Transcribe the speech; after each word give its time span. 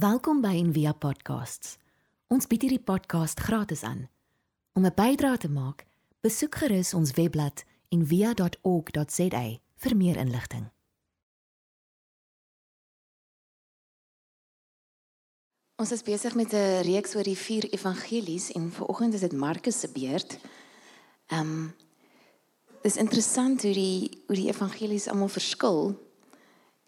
Welkom 0.00 0.38
by 0.40 0.54
Envia 0.56 0.94
Podcasts. 0.96 1.74
Ons 2.32 2.46
bied 2.48 2.62
hierdie 2.64 2.80
podcast 2.80 3.40
gratis 3.44 3.82
aan. 3.84 4.06
Om 4.72 4.86
'n 4.86 4.94
bydrae 4.96 5.36
te 5.36 5.48
maak, 5.48 5.84
besoek 6.24 6.54
gerus 6.54 6.94
ons 6.94 7.10
webblad 7.12 7.64
en 7.88 8.06
via.org.za 8.06 9.58
vir 9.76 9.96
meer 9.96 10.16
inligting. 10.16 10.70
Ons 15.76 15.92
is 15.92 16.02
besig 16.02 16.34
met 16.34 16.52
'n 16.52 16.80
reeks 16.80 17.14
oor 17.14 17.24
die 17.24 17.36
vier 17.36 17.68
evangelies 17.72 18.52
en 18.52 18.72
vanoggend 18.72 19.14
is 19.14 19.20
dit 19.20 19.32
Markus 19.32 19.80
se 19.80 19.88
beurt. 19.92 20.38
Ehm 21.26 21.40
um, 21.40 21.74
Dit 22.82 22.92
is 22.92 22.96
interessant 22.96 23.62
hoe 23.62 23.72
die 23.72 24.22
hoe 24.26 24.36
die 24.36 24.48
evangelies 24.48 25.08
almal 25.08 25.28
verskil 25.28 26.00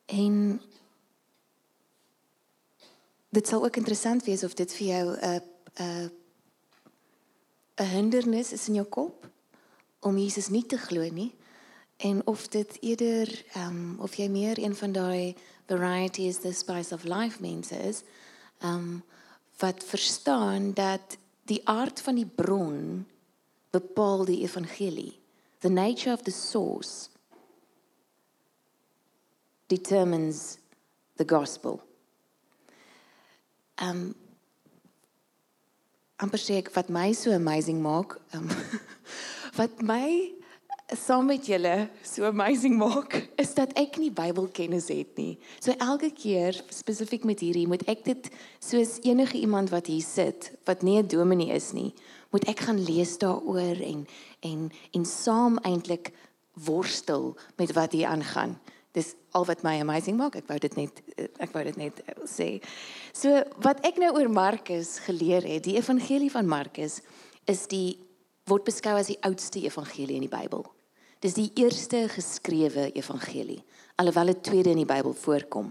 en 0.06 0.60
dit 3.32 3.48
sal 3.48 3.64
ook 3.64 3.76
interessant 3.80 4.24
wees 4.28 4.44
of 4.44 4.54
dit 4.54 4.72
vir 4.78 4.86
jou 4.86 5.16
'n 5.16 5.40
'n 5.80 6.10
'n 7.80 7.88
hindernis 7.96 8.52
is 8.52 8.68
in 8.68 8.74
jou 8.74 8.86
kop 8.86 9.30
om 10.00 10.18
Jesus 10.18 10.48
nie 10.48 10.66
te 10.66 10.76
glo 10.76 11.08
nie 11.10 11.34
en 11.96 12.26
of 12.26 12.48
dit 12.48 12.76
eerder 12.80 13.44
ehm 13.54 13.68
um, 13.68 14.00
of 14.00 14.14
jy 14.14 14.28
meer 14.28 14.58
een 14.58 14.74
van 14.74 14.92
daai 14.92 15.34
variety 15.66 16.22
is 16.22 16.38
the 16.38 16.52
spice 16.52 16.94
of 16.94 17.04
life 17.04 17.40
mense 17.40 17.76
is 17.76 18.02
ehm 18.60 18.74
um, 18.74 19.02
wat 19.58 19.84
verstaan 19.84 20.72
dat 20.74 21.16
die 21.42 21.68
aard 21.68 22.00
van 22.00 22.14
die 22.14 22.26
bron 22.26 23.06
bepaal 23.70 24.24
die 24.24 24.40
evangelie. 24.42 25.20
The 25.58 25.68
nature 25.68 26.12
of 26.12 26.22
the 26.22 26.30
source 26.30 27.08
determines 29.66 30.58
the 31.16 31.24
gospel 31.24 31.80
ehm 33.82 33.90
um, 33.90 34.02
amper 36.22 36.38
sê 36.38 36.60
ek 36.60 36.70
wat 36.76 36.90
my 36.94 37.08
so 37.18 37.34
amazing 37.34 37.80
maak 37.82 38.14
um, 38.36 38.46
wat 39.58 39.82
my 39.82 40.30
saam 40.94 41.26
met 41.26 41.46
julle 41.48 41.88
so 42.06 42.24
amazing 42.28 42.76
maak 42.78 43.16
is 43.42 43.54
dat 43.56 43.72
ek 43.80 43.96
nie 43.98 44.10
Bybelkennis 44.14 44.90
het 44.92 45.16
nie. 45.16 45.38
So 45.58 45.74
elke 45.80 46.12
keer 46.14 46.56
spesifiek 46.70 47.24
met 47.28 47.42
hierdie 47.42 47.66
moet 47.66 47.82
ek 47.90 48.04
dit 48.06 48.28
soos 48.62 48.98
enige 49.02 49.40
iemand 49.40 49.72
wat 49.72 49.88
hier 49.90 50.04
sit 50.04 50.52
wat 50.68 50.82
nie 50.86 50.98
'n 51.00 51.08
dominee 51.08 51.50
is 51.50 51.72
nie, 51.72 51.92
moet 52.30 52.46
ek 52.48 52.60
gaan 52.68 52.78
lees 52.78 53.18
daaroor 53.18 53.80
en 53.80 54.06
en 54.42 54.70
en 54.94 55.04
saam 55.04 55.58
eintlik 55.64 56.12
worstel 56.54 57.36
met 57.56 57.72
wat 57.72 57.92
hier 57.92 58.06
aangaan. 58.06 58.58
Dis 58.92 59.14
al 59.32 59.46
wat 59.48 59.62
my 59.64 59.78
amazing 59.80 60.18
maak. 60.20 60.36
Ek 60.36 60.48
wou 60.50 60.58
dit 60.60 60.74
net 60.76 61.00
ek 61.40 61.52
wou 61.54 61.64
dit 61.64 61.78
net 61.80 62.02
sê. 62.28 62.60
So 63.16 63.40
wat 63.64 63.80
ek 63.88 64.00
nou 64.02 64.12
oor 64.18 64.28
Markus 64.28 64.98
geleer 65.06 65.46
het, 65.48 65.64
die 65.64 65.78
evangelie 65.80 66.30
van 66.32 66.48
Markus 66.48 67.00
is 67.48 67.64
die 67.72 67.96
word 68.50 68.66
beskou 68.68 68.94
as 68.98 69.08
die 69.08 69.20
oudste 69.24 69.62
evangelie 69.64 70.18
in 70.18 70.26
die 70.26 70.32
Bybel. 70.32 70.66
Dis 71.22 71.38
die 71.38 71.48
eerste 71.56 72.04
geskrewe 72.10 72.90
evangelie, 72.98 73.62
alhoewel 73.96 74.32
dit 74.34 74.42
tweede 74.42 74.74
in 74.74 74.82
die 74.82 74.88
Bybel 74.88 75.14
voorkom. 75.14 75.70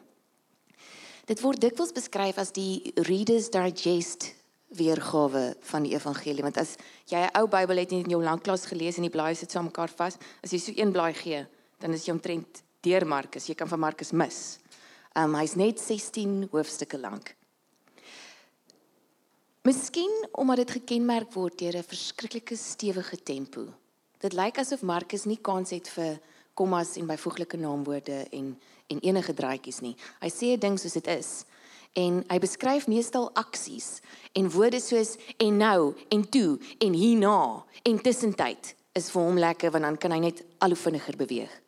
Dit 1.29 1.43
word 1.43 1.61
dikwels 1.61 1.91
beskryf 1.93 2.39
as 2.41 2.53
die 2.55 2.93
Reader's 3.05 3.51
Digest 3.53 4.31
weergawe 4.79 5.51
van 5.67 5.83
die 5.83 5.93
evangelie, 5.93 6.41
want 6.41 6.57
as 6.57 6.77
jy 7.11 7.19
'n 7.19 7.35
ou 7.37 7.47
Bybel 7.47 7.77
het 7.83 7.91
en 7.91 8.03
in 8.03 8.09
jou 8.15 8.23
lanklaas 8.23 8.65
gelees 8.65 8.97
en 8.97 9.03
die 9.03 9.13
blaaie 9.13 9.35
sit 9.35 9.51
saam 9.51 9.65
mekaar 9.67 9.89
vas, 9.89 10.17
as 10.41 10.51
jy 10.51 10.59
so 10.59 10.71
een 10.75 10.91
blaai 10.91 11.13
gee, 11.13 11.45
dan 11.79 11.93
is 11.93 12.05
jy 12.05 12.13
omtrent 12.13 12.63
deur 12.81 13.05
Markus. 13.07 13.47
Jy 13.47 13.55
kan 13.55 13.67
van 13.67 13.79
Markus 13.79 14.11
mis. 14.11 14.59
Um 15.17 15.35
hy's 15.35 15.55
net 15.59 15.79
16 15.79 16.47
hoofstukke 16.51 16.99
lank. 16.99 17.35
Miskien 19.67 20.11
omdat 20.31 20.63
dit 20.63 20.71
gekenmerk 20.79 21.33
word 21.33 21.59
deur 21.59 21.77
'n 21.77 21.83
verskriklike 21.83 22.55
stewige 22.55 23.17
tempo. 23.23 23.67
Dit 24.19 24.33
lyk 24.33 24.57
asof 24.57 24.81
Markus 24.81 25.25
nie 25.25 25.37
kans 25.41 25.69
het 25.69 25.87
vir 25.89 26.19
kommas 26.53 26.97
en 26.97 27.05
byvoeglike 27.05 27.57
naamwoorde 27.57 28.27
en 28.31 28.57
en 28.87 28.99
enige 28.99 29.33
draadjies 29.33 29.79
nie. 29.79 29.95
Hy 30.19 30.29
sê 30.29 30.45
'n 30.53 30.59
ding 30.59 30.79
soos 30.79 30.93
dit 30.93 31.07
is 31.07 31.45
en 31.93 32.23
hy 32.27 32.39
beskryf 32.39 32.87
meestal 32.87 33.31
aksies 33.33 34.01
en 34.33 34.49
woorde 34.49 34.79
soos 34.79 35.17
en 35.37 35.57
nou 35.57 35.93
en 36.09 36.29
toe 36.29 36.59
en 36.79 36.93
hierna 36.93 37.63
en 37.83 38.01
tussentyd 38.01 38.75
is 38.93 39.09
vir 39.11 39.21
hom 39.21 39.37
lekker 39.37 39.71
want 39.71 39.83
dan 39.83 39.97
kan 39.97 40.11
hy 40.11 40.19
net 40.19 40.43
al 40.59 40.69
hoe 40.69 40.77
vinniger 40.77 41.17
beweeg. 41.17 41.61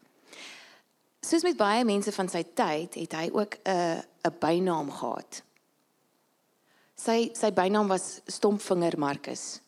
Soos 1.24 1.44
met 1.46 1.56
baie 1.58 1.86
mense 1.88 2.12
van 2.12 2.28
sy 2.28 2.42
tyd 2.56 2.98
het 3.00 3.14
hy 3.16 3.30
ook 3.32 3.56
'n 3.64 4.04
'n 4.28 4.38
bynaam 4.40 4.92
gehad. 4.92 5.44
Sy 6.96 7.32
sy 7.34 7.52
bynaam 7.52 7.88
was 7.88 8.22
Stompvinger 8.28 9.00
Markus. 9.00 9.62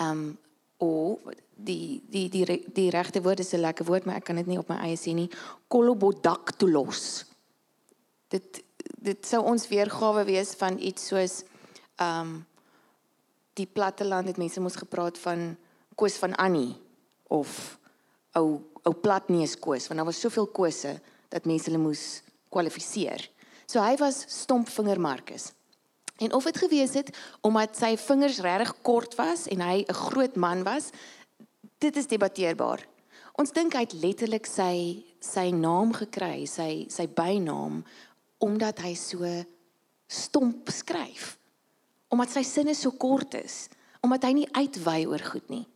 Um 0.00 0.38
o 0.78 1.18
die 1.54 2.02
die 2.08 2.28
die 2.28 2.64
die, 2.72 2.90
regte 2.90 3.22
woord 3.22 3.40
is 3.40 3.52
'n 3.52 3.60
lekker 3.60 3.84
woord, 3.84 4.04
maar 4.04 4.16
ek 4.16 4.24
kan 4.24 4.36
dit 4.36 4.46
nie 4.46 4.58
op 4.58 4.68
my 4.68 4.76
eie 4.76 4.96
sê 4.96 5.14
nie. 5.14 5.30
Kolobodactylos. 5.68 7.24
Dit 8.28 8.64
dit 9.02 9.26
sou 9.26 9.44
ons 9.44 9.68
weergawe 9.68 10.24
wees 10.24 10.54
van 10.54 10.78
iets 10.78 11.06
soos 11.06 11.44
um 12.00 12.46
die 13.54 13.66
platteland 13.66 14.26
het 14.26 14.36
mense 14.36 14.60
mos 14.60 14.76
gepraat 14.76 15.18
van 15.18 15.56
Koos 15.94 16.16
van 16.16 16.34
Annie 16.34 16.76
of 17.28 17.77
ou 18.38 18.58
ou 18.88 18.94
platneus 18.94 19.56
koos 19.58 19.88
want 19.88 20.00
daar 20.00 20.08
was 20.08 20.20
soveel 20.20 20.46
kose 20.46 20.94
dat 21.28 21.44
mense 21.44 21.68
hulle 21.68 21.82
moes 21.82 22.22
kwalifiseer. 22.48 23.26
So 23.68 23.82
hy 23.84 23.98
was 24.00 24.22
stompvinger 24.32 25.00
Markus. 25.00 25.50
En 26.18 26.32
of 26.32 26.44
dit 26.48 26.56
gewees 26.58 26.94
het 26.96 27.12
omdat 27.46 27.76
sy 27.76 27.92
vingers 28.00 28.40
regtig 28.42 28.72
kort 28.82 29.14
was 29.20 29.46
en 29.52 29.60
hy 29.60 29.84
'n 29.84 29.94
groot 29.94 30.36
man 30.36 30.64
was, 30.64 30.90
dit 31.78 31.96
is 31.96 32.06
debatteerbaar. 32.06 32.86
Ons 33.38 33.52
dink 33.52 33.72
hy 33.72 33.84
het 33.86 33.92
letterlik 33.92 34.46
sy 34.46 35.04
sy 35.20 35.50
naam 35.50 35.92
gekry, 35.92 36.46
sy 36.46 36.86
sy 36.88 37.06
bynaam 37.06 37.84
omdat 38.38 38.78
hy 38.78 38.94
so 38.94 39.44
stomp 40.08 40.70
skryf. 40.70 41.38
Omdat 42.08 42.30
sy 42.30 42.42
sinne 42.42 42.74
so 42.74 42.90
kort 42.90 43.34
is, 43.34 43.68
omdat 44.00 44.24
hy 44.24 44.32
nie 44.32 44.48
uitwy 44.52 45.06
oor 45.06 45.22
goed 45.22 45.48
nie. 45.48 45.66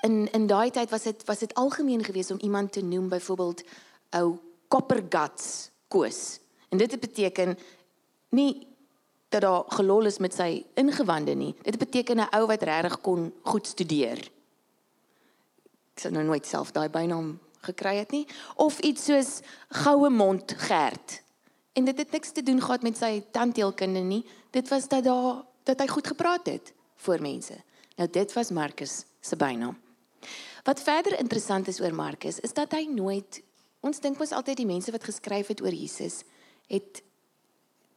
In 0.00 0.28
in 0.32 0.46
daai 0.46 0.70
tyd 0.70 0.90
was 0.90 1.02
dit 1.02 1.24
was 1.24 1.38
dit 1.38 1.54
algemeen 1.54 2.04
geweest 2.04 2.30
om 2.30 2.38
iemand 2.40 2.72
te 2.72 2.82
noem 2.82 3.08
byvoorbeeld 3.08 3.62
ou 4.10 4.38
copper 4.68 5.02
guts 5.08 5.70
koos. 5.88 6.38
En 6.68 6.78
dit 6.78 7.00
beteken 7.00 7.58
nie 8.28 8.66
dat 9.28 9.40
daar 9.40 9.64
gelol 9.66 10.04
is 10.04 10.18
met 10.18 10.34
sy 10.34 10.64
ingewande 10.74 11.34
nie. 11.34 11.54
Dit 11.62 11.78
beteken 11.78 12.16
'n 12.16 12.28
ou 12.30 12.46
wat 12.46 12.62
regtig 12.62 13.00
kon 13.00 13.32
goed 13.42 13.66
studeer. 13.66 14.18
Ek 15.92 15.98
sou 16.00 16.12
nou 16.12 16.24
nooit 16.24 16.46
self 16.46 16.72
daai 16.72 16.88
bynaam 16.88 17.38
gekry 17.60 17.96
het 17.96 18.10
nie 18.10 18.26
of 18.54 18.78
iets 18.78 19.04
soos 19.04 19.40
goue 19.68 20.10
mond 20.10 20.54
Gert. 20.56 21.22
En 21.72 21.84
dit 21.84 21.98
het 21.98 22.10
niks 22.10 22.30
te 22.30 22.42
doen 22.42 22.60
gehad 22.60 22.82
met 22.82 22.96
sy 22.96 23.24
tandheelkunde 23.30 24.00
nie. 24.00 24.24
Dit 24.50 24.68
was 24.68 24.88
dat 24.88 25.04
daar 25.04 25.44
dat 25.62 25.80
hy 25.80 25.86
goed 25.86 26.06
gepraat 26.06 26.46
het 26.46 26.72
voor 26.96 27.20
mense. 27.20 27.56
Nou 27.96 28.10
dit 28.10 28.32
was 28.32 28.50
Markus 28.50 29.04
se 29.20 29.36
bynaam. 29.36 29.87
Wat 30.68 30.82
verder 30.84 31.16
interessant 31.16 31.68
is 31.68 31.80
oor 31.80 31.94
Markus 31.96 32.40
is 32.44 32.52
dat 32.52 32.74
hy 32.76 32.84
nooit 32.92 33.40
ons 33.80 34.00
dink 34.04 34.18
mos 34.20 34.34
altyd 34.36 34.58
die 34.60 34.68
mense 34.68 34.92
wat 34.92 35.06
geskryf 35.06 35.48
het 35.48 35.62
oor 35.64 35.72
Jesus 35.72 36.20
het 36.68 37.00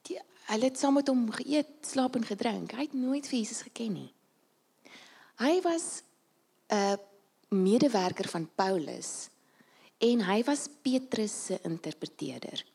die 0.07 0.15
hulle 0.47 0.69
het 0.69 0.79
saam 0.79 0.95
met 0.95 1.09
hom 1.11 1.25
geëet, 1.31 1.81
slaap 1.85 2.15
en 2.15 2.25
gedrink. 2.27 2.71
Hy 2.75 2.85
het 2.87 2.95
nooit 2.95 3.27
vir 3.27 3.37
Jesus 3.41 3.63
geken 3.67 3.93
nie. 3.97 4.09
Hy 5.43 5.59
was 5.67 6.03
'n 6.71 6.97
medewerker 7.49 8.27
van 8.31 8.47
Paulus 8.55 9.29
en 9.99 10.23
hy 10.23 10.43
was 10.43 10.69
Petrus 10.81 11.45
se 11.45 11.59
interpreteerder. 11.63 12.65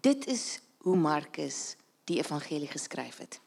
Dit 0.00 0.26
is 0.26 0.60
hoe 0.78 0.96
Markus 0.96 1.76
die 2.04 2.18
evangelie 2.18 2.68
geskryf 2.68 3.18
het. 3.18 3.40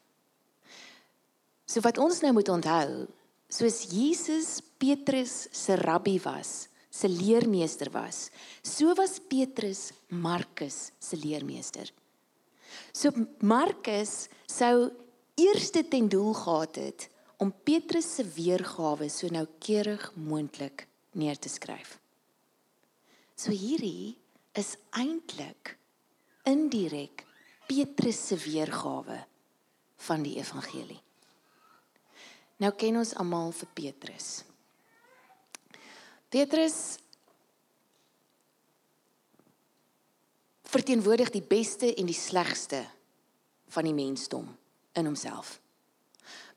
So 1.66 1.82
wat 1.82 1.98
ons 1.98 2.22
nou 2.22 2.34
moet 2.34 2.50
onthou, 2.50 3.08
soos 3.50 3.88
Jesus 3.90 4.62
Petrus 4.78 5.48
se 5.52 5.76
rabbi 5.76 6.20
was, 6.24 6.70
se 6.90 7.10
leermeester 7.10 7.90
was, 7.92 8.30
so 8.64 8.94
was 8.96 9.20
Petrus 9.20 9.92
Markus 10.10 10.92
se 11.00 11.18
leermeester. 11.18 11.90
So 12.94 13.12
Markus 13.42 14.30
sou 14.46 14.90
eerste 15.40 15.84
ten 15.88 16.10
doel 16.10 16.34
gehad 16.34 16.76
het 16.76 17.10
om 17.38 17.54
Petrus 17.64 18.16
se 18.16 18.26
weergawe 18.36 19.10
so 19.10 19.28
noukeurig 19.32 20.12
moontlik 20.16 20.86
neer 21.18 21.40
te 21.40 21.50
skryf. 21.50 21.98
So 23.36 23.52
hierdie 23.56 24.18
is 24.60 24.76
eintlik 24.92 25.78
indirek 26.50 27.24
Petrus 27.70 28.20
se 28.28 28.38
weergawe 28.38 29.22
van 30.10 30.26
die 30.26 30.38
evangelie. 30.42 31.00
Nou 32.60 32.72
ken 32.76 33.00
ons 33.00 33.16
almal 33.20 33.54
vir 33.56 33.70
Petrus. 33.78 34.30
Petrus 36.30 37.00
verteenwoordig 40.70 41.32
die 41.34 41.46
beste 41.46 41.90
en 41.96 42.10
die 42.10 42.18
slegste 42.18 42.84
van 43.74 43.88
die 43.88 43.96
mensdom 43.96 44.46
in 45.00 45.08
homself. 45.08 45.58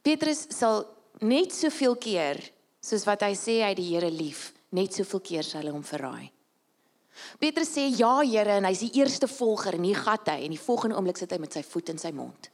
Petrus 0.03 0.45
sal 0.53 0.85
net 1.23 1.55
soveel 1.55 1.97
keer 1.97 2.41
soos 2.83 3.07
wat 3.07 3.23
hy 3.25 3.33
sê 3.39 3.61
hy 3.63 3.73
die 3.79 3.89
Here 3.93 4.11
lief, 4.11 4.51
net 4.75 4.97
soveel 4.97 5.23
keer 5.25 5.47
sal 5.47 5.69
hy 5.69 5.73
hom 5.73 5.87
verraai. 5.87 6.33
Petrus 7.39 7.71
sê 7.77 7.87
ja 7.95 8.19
Here 8.25 8.59
en 8.59 8.67
hy's 8.67 8.83
die 8.83 8.97
eerste 8.99 9.31
volger 9.31 9.79
en 9.79 9.87
hier 9.87 10.01
gat 10.03 10.33
hy 10.33 10.43
en 10.49 10.57
die 10.57 10.61
volgende 10.61 10.99
oomblik 10.99 11.21
sit 11.21 11.33
hy 11.33 11.39
met 11.41 11.55
sy 11.55 11.63
voet 11.65 11.95
in 11.95 12.03
sy 12.03 12.11
mond. 12.17 12.51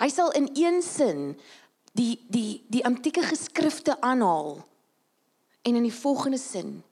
Hy 0.00 0.08
sal 0.12 0.30
in 0.36 0.46
een 0.54 0.80
sin 0.84 1.34
die 1.92 2.18
die 2.28 2.62
die 2.68 2.84
antieke 2.84 3.22
geskrifte 3.22 4.00
aanhaal 4.00 4.60
en 5.62 5.76
in 5.76 5.82
die 5.82 5.94
volgende 5.94 6.38
sin 6.38 6.82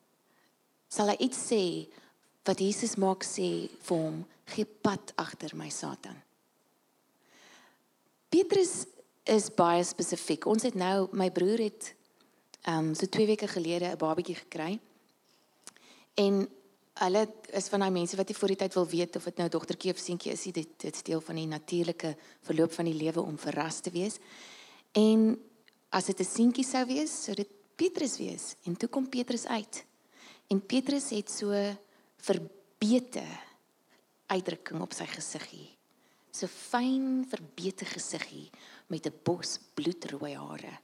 sal 0.89 1.12
hy 1.12 1.17
iets 1.29 1.41
sê 1.50 1.62
wat 2.49 2.61
Jesus 2.61 2.97
maak 2.97 3.25
sê 3.27 3.69
vir 3.87 3.97
hom 3.97 4.23
gee 4.49 4.65
pad 4.65 5.12
agter 5.21 5.53
my 5.56 5.69
Satan. 5.69 6.17
Petrus 8.33 8.87
is 9.29 9.50
baie 9.53 9.85
spesifiek. 9.85 10.47
Ons 10.49 10.65
het 10.69 10.77
nou 10.77 11.09
my 11.12 11.31
broer 11.33 11.69
het 11.69 11.95
ehm 12.65 12.91
um, 12.91 12.95
so 12.97 13.06
2 13.06 13.27
weke 13.27 13.49
gelede 13.49 13.93
'n 13.93 14.00
babatjie 14.00 14.35
gekry. 14.35 14.81
En 16.15 16.49
hulle 16.95 17.29
is 17.53 17.69
van 17.69 17.81
daai 17.81 17.91
mense 17.91 18.17
wat 18.17 18.29
nie 18.29 18.37
voor 18.37 18.49
die 18.49 18.56
tyd 18.56 18.75
wil 18.75 18.87
weet 18.87 19.17
of 19.17 19.25
dit 19.25 19.37
nou 19.37 19.49
dogtertjie 19.49 19.93
of 19.93 19.99
seentjie 19.99 20.33
is, 20.33 20.43
dit 20.43 20.69
dit 20.77 20.97
steel 20.97 21.21
van 21.21 21.35
die 21.35 21.47
natuurlike 21.47 22.17
verloop 22.43 22.73
van 22.73 22.85
die 22.85 22.95
lewe 22.95 23.23
om 23.23 23.39
verras 23.39 23.81
te 23.81 23.91
wees. 23.91 24.19
En 24.93 25.38
as 25.88 26.05
dit 26.05 26.20
'n 26.20 26.25
seentjie 26.25 26.64
sou 26.64 26.85
wees, 26.87 27.25
sou 27.25 27.35
dit 27.35 27.49
Petrus 27.76 28.19
wees. 28.19 28.55
En 28.64 28.76
toe 28.76 28.88
kom 28.88 29.08
Petrus 29.08 29.46
uit. 29.46 29.85
En 30.49 30.67
Petrus 30.67 31.11
het 31.11 31.31
so 31.31 31.52
verbete 32.17 33.25
uitdrukking 34.26 34.81
op 34.81 34.93
sy 34.93 35.06
gesiggie. 35.06 35.69
So 36.31 36.46
fyn 36.46 37.25
verbete 37.29 37.85
gesiggie 37.85 38.50
met 38.88 39.06
'n 39.06 39.20
bos 39.23 39.58
bloedrooi 39.75 40.35
hare. 40.35 40.79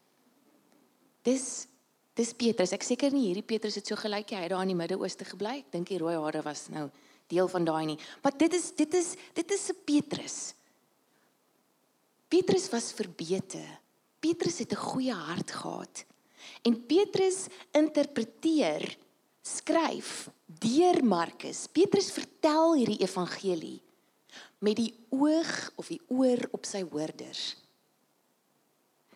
Dis 1.23 1.67
dis 2.15 2.33
Petrus. 2.33 2.73
Ek 2.73 2.83
seker 2.83 3.13
nie 3.13 3.27
hierdie 3.27 3.43
Petrus 3.43 3.75
het 3.75 3.87
so 3.87 3.97
gelyk 3.97 4.31
hy 4.31 4.43
het 4.43 4.51
daar 4.51 4.63
in 4.63 4.69
die 4.69 4.77
Midde-Ooste 4.77 5.25
gebly. 5.25 5.59
Ek 5.59 5.73
dink 5.73 5.89
die 5.89 5.99
rooi 5.99 6.15
hare 6.15 6.43
was 6.43 6.69
nou 6.69 6.91
deel 7.27 7.49
van 7.49 7.65
daai 7.65 7.87
nie. 7.87 7.99
Maar 8.23 8.37
dit 8.39 8.53
is 8.55 8.71
dit 8.75 8.95
is 8.95 9.17
dit 9.35 9.51
is 9.51 9.71
'n 9.71 9.77
Petrus. 9.85 10.55
Petrus 12.29 12.71
was 12.71 12.93
verbete. 12.93 13.63
Petrus 14.25 14.59
het 14.59 14.73
'n 14.73 14.87
goeie 14.91 15.13
hart 15.13 15.51
gehad. 15.51 16.05
En 16.63 16.87
Petrus 16.87 17.47
interpreteer 17.71 18.97
skryf 19.43 20.31
deur 20.47 21.05
Markus. 21.05 21.67
Petrus 21.73 22.11
vertel 22.13 22.75
hierdie 22.75 23.01
evangelie 23.05 23.83
met 24.59 24.77
die 24.77 24.95
oog 25.09 25.71
of 25.77 25.87
die 25.87 26.01
oor 26.09 26.49
op 26.51 26.65
sy 26.65 26.83
hoorders. 26.91 27.57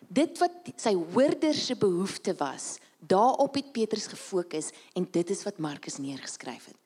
Dit 0.08 0.38
wat 0.38 0.52
sy 0.76 0.94
hoorders 0.94 1.66
se 1.66 1.76
behoefte 1.76 2.34
was, 2.34 2.78
daarop 2.98 3.54
het 3.54 3.72
Petrus 3.72 4.06
gefokus 4.06 4.70
en 4.92 5.08
dit 5.10 5.30
is 5.30 5.42
wat 5.42 5.58
Markus 5.58 5.96
neergeskryf 5.96 6.64
het. 6.64 6.82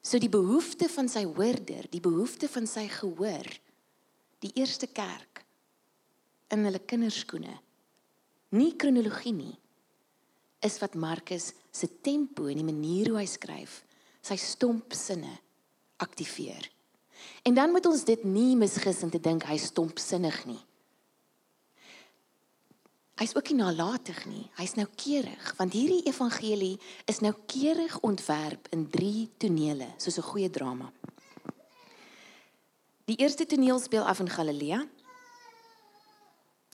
So 0.00 0.18
die 0.18 0.28
behoefte 0.28 0.88
van 0.88 1.08
sy 1.08 1.24
hoorder, 1.24 1.86
die 1.90 2.00
behoefte 2.00 2.48
van 2.48 2.66
sy 2.66 2.88
gehoor, 2.88 3.46
die 4.38 4.52
eerste 4.54 4.86
kerk 4.86 5.45
in 6.54 6.64
hulle 6.64 6.82
kinderskoene. 6.82 7.54
Nie 8.56 8.76
kronologie 8.78 9.34
nie 9.34 9.56
is 10.64 10.78
wat 10.80 10.94
Markus 10.94 11.52
se 11.70 11.88
tempo 12.02 12.46
en 12.50 12.58
die 12.58 12.66
manier 12.66 13.10
hoe 13.12 13.20
hy 13.20 13.26
skryf, 13.28 13.82
sy 14.24 14.38
stomp 14.40 14.94
sinne 14.96 15.34
aktiveer. 16.02 16.64
En 17.46 17.54
dan 17.54 17.70
moet 17.70 17.86
ons 17.86 18.04
dit 18.04 18.24
nie 18.24 18.56
misgis 18.58 19.02
en 19.04 19.12
te 19.12 19.20
dink 19.22 19.46
hy 19.46 19.58
stomp 19.60 20.00
sinnig 20.02 20.40
nie. 20.48 20.60
Hy's 23.16 23.32
ook 23.32 23.48
nie 23.48 23.62
nalatig 23.62 24.18
nie. 24.28 24.44
Hy's 24.58 24.74
noukeurig 24.76 25.54
want 25.56 25.72
hierdie 25.72 26.02
evangelie 26.10 26.74
is 27.08 27.22
noukeurig 27.24 27.94
ontwerp 28.04 28.68
in 28.76 28.84
3 28.92 29.28
tonele, 29.40 29.88
soos 29.96 30.18
'n 30.18 30.28
goeie 30.30 30.50
drama. 30.50 30.92
Die 33.06 33.16
eerste 33.16 33.46
toneel 33.46 33.78
speel 33.78 34.02
af 34.02 34.20
in 34.20 34.28
Galilea. 34.28 34.86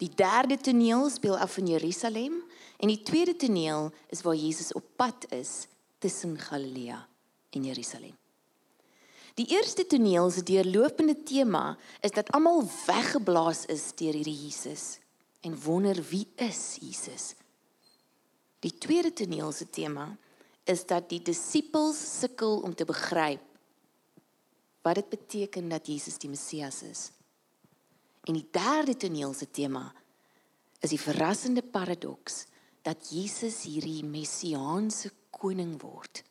Die 0.02 0.10
derde 0.10 0.58
toneel 0.58 1.06
speel 1.10 1.38
af 1.38 1.60
in 1.62 1.70
Jerusalem 1.70 2.42
En 2.82 2.90
die 2.90 3.02
tweede 3.02 3.36
toneel 3.36 3.92
is 4.10 4.24
waar 4.26 4.34
Jesus 4.34 4.72
op 4.72 4.84
pad 4.96 5.30
is 5.30 5.66
tussen 5.98 6.38
Galilea 6.38 7.08
en 7.50 7.64
Jerusalem. 7.64 8.16
Die 9.34 9.46
eerste 9.46 9.86
toneel 9.86 10.30
se 10.30 10.42
deurlopende 10.42 11.22
tema 11.22 11.76
is 12.00 12.10
dat 12.10 12.30
almal 12.34 12.66
weggeblaas 12.86 13.64
is 13.70 13.92
deur 13.94 14.18
hierdie 14.18 14.34
Jesus 14.34 14.98
en 15.40 15.54
wonder 15.62 16.02
wie 16.10 16.26
is 16.34 16.76
Jesus. 16.80 17.34
Die 18.58 18.74
tweede 18.78 19.12
toneel 19.12 19.52
se 19.52 19.70
tema 19.70 20.10
is 20.64 20.82
dat 20.86 21.08
die 21.08 21.22
disippels 21.22 22.02
sukkel 22.18 22.60
om 22.66 22.74
te 22.74 22.84
begryp 22.84 23.46
wat 24.82 24.98
dit 24.98 25.08
beteken 25.08 25.68
dat 25.70 25.86
Jesus 25.86 26.18
die 26.18 26.30
Messias 26.30 26.82
is. 26.82 27.10
En 28.28 28.36
die 28.38 28.46
derde 28.50 28.96
toneel 28.96 29.34
se 29.34 29.50
tema 29.50 29.88
is 30.82 30.90
die 30.90 31.00
verrassende 31.00 31.62
paradoks 31.62 32.44
dat 32.86 33.10
Jesus 33.10 33.62
hierdie 33.66 34.02
messiaanse 34.06 35.10
koning 35.34 35.74
word. 35.82 36.22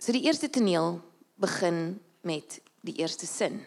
So 0.00 0.12
die 0.12 0.24
eerste 0.26 0.50
toneel 0.50 1.00
begin 1.40 2.00
met 2.26 2.60
die 2.82 2.96
eerste 3.00 3.26
sin. 3.26 3.60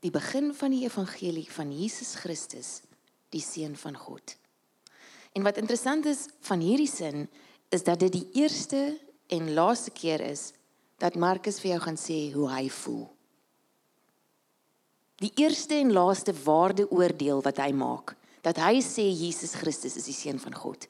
Die 0.00 0.12
begin 0.12 0.54
van 0.56 0.72
die 0.72 0.84
evangelie 0.86 1.48
van 1.52 1.72
Jesus 1.74 2.14
Christus, 2.22 2.80
die 3.34 3.42
seun 3.44 3.76
van 3.76 3.98
God. 3.98 4.36
En 5.36 5.44
wat 5.44 5.60
interessant 5.60 6.06
is 6.08 6.24
van 6.46 6.62
hierdie 6.64 6.88
sin 6.88 7.28
is 7.68 7.84
dat 7.84 8.00
dit 8.00 8.12
die 8.12 8.28
eerste 8.40 8.96
en 9.30 9.52
laaste 9.54 9.92
keer 9.94 10.24
is 10.24 10.50
dat 11.00 11.16
Markus 11.16 11.60
vir 11.62 11.74
jou 11.74 11.80
gaan 11.86 11.98
sê 12.00 12.20
hoe 12.36 12.48
hy 12.52 12.68
voel 12.82 13.08
die 15.20 15.32
eerste 15.42 15.76
en 15.76 15.92
laaste 15.92 16.32
waardeoordeel 16.44 17.42
wat 17.44 17.60
hy 17.60 17.72
maak 17.76 18.14
dat 18.44 18.60
hy 18.60 18.80
sê 18.84 19.04
Jesus 19.08 19.54
Christus 19.60 19.98
is 20.00 20.08
die 20.08 20.16
seun 20.16 20.40
van 20.40 20.56
God. 20.56 20.86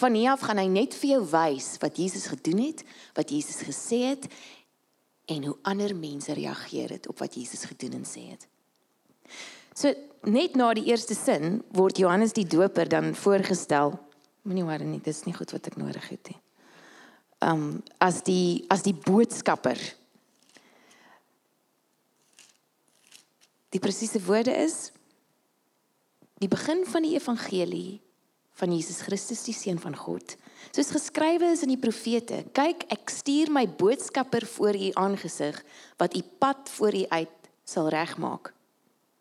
Van 0.00 0.16
hier 0.16 0.32
af 0.34 0.44
gaan 0.44 0.60
hy 0.60 0.68
net 0.70 0.96
vir 1.00 1.16
jou 1.16 1.22
wys 1.32 1.74
wat 1.82 1.98
Jesus 2.00 2.28
gedoen 2.32 2.60
het, 2.66 2.84
wat 3.16 3.32
Jesus 3.32 3.64
gesê 3.66 4.00
het 4.12 4.28
en 5.32 5.48
hoe 5.48 5.56
ander 5.64 5.94
mense 5.96 6.32
reageer 6.36 6.96
het 6.98 7.08
op 7.08 7.20
wat 7.24 7.36
Jesus 7.40 7.64
gedoen 7.68 8.00
en 8.00 8.08
sê 8.08 8.28
het. 8.34 8.48
So 9.74 9.92
net 10.28 10.56
na 10.56 10.70
die 10.76 10.86
eerste 10.92 11.16
sin 11.16 11.62
word 11.74 11.98
Johannes 12.00 12.36
die 12.36 12.46
Doper 12.48 12.88
dan 12.88 13.14
voorgestel. 13.16 13.96
Moenie 14.44 14.64
worry 14.68 14.86
nie, 14.88 15.00
dis 15.00 15.24
nie 15.24 15.34
goed 15.36 15.52
wat 15.56 15.72
ek 15.72 15.80
nodig 15.80 16.04
het 16.12 16.32
nie. 16.32 16.40
Um 17.44 17.82
as 18.00 18.22
die 18.24 18.64
as 18.72 18.86
die 18.86 18.96
boodskapper 18.96 19.76
Die 23.74 23.82
presiese 23.82 24.20
woorde 24.22 24.52
is 24.54 24.92
die 26.38 26.48
begin 26.50 26.84
van 26.86 27.02
die 27.02 27.16
evangelie 27.16 27.98
van 28.54 28.70
Jesus 28.70 29.00
Christus 29.02 29.42
die 29.48 29.54
seun 29.56 29.80
van 29.82 29.96
God. 29.98 30.36
Soos 30.70 30.92
geskrywe 30.94 31.48
is 31.50 31.64
in 31.66 31.72
die 31.72 31.80
profete, 31.80 32.44
kyk 32.54 32.84
ek 32.94 33.10
stuur 33.10 33.50
my 33.50 33.64
boodskapper 33.66 34.46
voor 34.46 34.78
u 34.78 34.92
aangesig 35.00 35.58
wat 35.98 36.14
u 36.14 36.22
pad 36.38 36.70
voor 36.76 36.94
u 36.94 37.02
uit 37.08 37.50
sal 37.66 37.90
regmaak. 37.90 38.52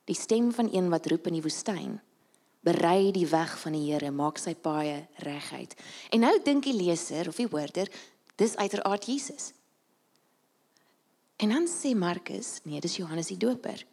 Die 0.05 0.17
stem 0.17 0.51
van 0.53 0.69
een 0.69 0.91
wat 0.93 1.09
roep 1.09 1.31
in 1.31 1.39
die 1.39 1.45
woestyn, 1.45 1.97
berei 2.61 3.09
die 3.15 3.25
weg 3.31 3.55
van 3.63 3.73
die 3.73 3.87
Here, 3.87 4.11
maak 4.13 4.37
sy 4.37 4.53
paaie 4.53 5.07
reguit. 5.25 5.73
En 6.13 6.27
nou 6.27 6.35
dink 6.45 6.67
die 6.67 6.77
leser 6.77 7.31
of 7.31 7.41
die 7.41 7.49
hoorder, 7.49 7.89
dis 8.35 8.55
uiteraard 8.55 9.05
Jesus. 9.05 9.51
En 11.35 11.49
dan 11.49 11.67
sê 11.67 11.95
Markus, 11.95 12.59
nee, 12.63 12.81
dis 12.81 12.95
Johannes 12.95 13.27
die 13.27 13.37
Doper. 13.37 13.85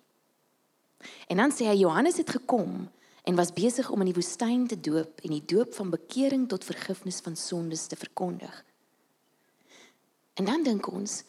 En 1.27 1.37
dan 1.37 1.53
sê 1.53 1.67
hy 1.71 1.81
Johannes 1.81 2.21
het 2.21 2.31
gekom 2.31 2.89
en 3.23 3.37
was 3.37 3.53
besig 3.53 3.91
om 3.91 4.01
in 4.01 4.11
die 4.11 4.17
woestyn 4.17 4.67
te 4.69 4.81
doop 4.81 5.21
en 5.25 5.35
die 5.35 5.45
doop 5.45 5.75
van 5.75 5.91
bekering 5.93 6.49
tot 6.49 6.65
vergifnis 6.65 7.21
van 7.25 7.37
sondes 7.37 7.87
te 7.87 7.97
verkondig. 7.97 8.65
En 10.35 10.45
dan 10.45 10.63
dink 10.63 10.89
ons 10.89 11.23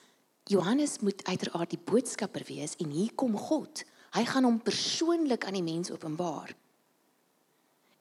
Johannes 0.51 0.99
moet 0.99 1.23
uiteraard 1.27 1.69
die 1.69 1.81
boodskapper 1.85 2.43
wees 2.47 2.75
en 2.79 2.91
hier 2.91 3.13
kom 3.15 3.37
God. 3.37 3.83
Hy 4.15 4.23
gaan 4.27 4.47
hom 4.47 4.59
persoonlik 4.63 5.45
aan 5.47 5.59
die 5.59 5.63
mens 5.63 5.91
openbaar. 5.91 6.55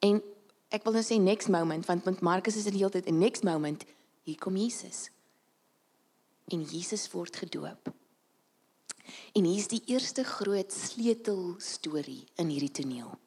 En 0.02 0.22
ek 0.70 0.86
wil 0.86 0.96
nou 0.96 1.04
sê 1.04 1.18
next 1.20 1.50
moment 1.50 1.86
want 1.86 2.06
want 2.06 2.22
Markus 2.24 2.56
is 2.56 2.66
in 2.66 2.76
die 2.76 2.82
hele 2.82 2.94
tyd 2.94 3.08
'n 3.10 3.18
next 3.18 3.44
moment 3.44 3.84
hier 4.22 4.38
kom 4.38 4.56
Jesus. 4.56 5.08
En 6.50 6.62
Jesus 6.62 7.10
word 7.10 7.36
gedoop. 7.36 7.92
En 9.32 9.44
hier's 9.44 9.68
die 9.70 9.82
eerste 9.86 10.24
groot 10.24 10.72
sleutel 10.72 11.54
storie 11.58 12.24
in 12.34 12.50
hierdie 12.50 12.70
toneel. 12.70 13.18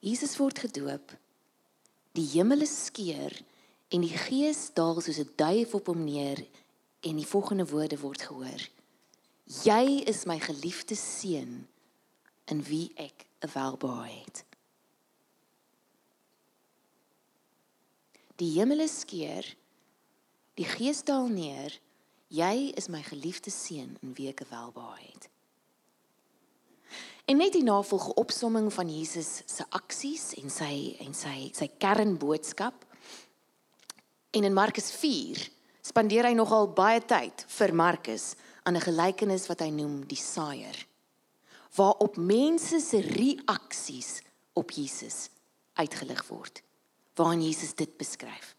Jesus 0.00 0.36
word 0.40 0.58
gedoop. 0.58 1.12
Die 2.16 2.26
hemel 2.32 2.64
skeur 2.66 3.34
en 3.90 4.04
die 4.04 4.16
Gees 4.16 4.70
daal 4.74 5.00
soos 5.00 5.20
'n 5.20 5.32
duif 5.36 5.74
op 5.74 5.86
hom 5.86 6.04
neer 6.04 6.40
en 7.00 7.16
die 7.16 7.26
volgende 7.26 7.66
woorde 7.66 7.98
word 8.00 8.22
gehoor: 8.22 8.62
Jy 9.64 10.02
is 10.06 10.24
my 10.24 10.38
geliefde 10.40 10.96
seun 10.96 11.68
in 12.46 12.62
wie 12.62 12.92
ek 12.96 13.26
'n 13.44 13.50
welbehae 13.52 14.22
het. 14.24 14.44
Die 18.40 18.54
hemel 18.56 18.80
is 18.80 19.02
skeur. 19.02 19.44
Die 20.56 20.64
Gees 20.64 21.02
daal 21.04 21.28
neer. 21.28 21.74
Jy 22.32 22.70
is 22.78 22.88
my 22.88 23.02
geliefde 23.04 23.52
seun 23.52 23.98
in 24.00 24.14
wie 24.16 24.28
ek 24.30 24.40
'n 24.40 24.50
welbehae 24.50 25.04
het. 25.12 25.28
En 27.24 27.36
net 27.36 27.52
die 27.52 27.62
navolge 27.62 28.14
opsomming 28.14 28.72
van 28.72 28.88
Jesus 28.88 29.42
se 29.46 29.64
aksies 29.68 30.34
en 30.34 30.50
sy 30.50 30.96
en 31.00 31.14
sy 31.14 31.50
sy 31.52 31.68
kernboodskap. 31.78 32.86
En 34.30 34.44
in 34.44 34.54
Markus 34.54 34.90
4 34.90 35.50
spandeer 35.82 36.24
hy 36.24 36.32
nogal 36.32 36.72
baie 36.72 37.00
tyd 37.00 37.44
vir 37.46 37.74
Markus 37.74 38.34
aan 38.62 38.76
'n 38.76 38.80
gelykenis 38.88 39.46
wat 39.46 39.60
hy 39.60 39.70
noem 39.70 40.06
die 40.06 40.16
saaier. 40.16 40.86
Waarop 41.76 42.16
mense 42.16 42.80
se 42.80 43.00
reaksies 43.00 44.22
op 44.52 44.70
Jesus 44.70 45.28
uitgelig 45.74 46.28
word. 46.28 46.62
Waarin 47.20 47.42
Jesus 47.44 47.74
dit 47.76 47.96
beskryf. 48.00 48.54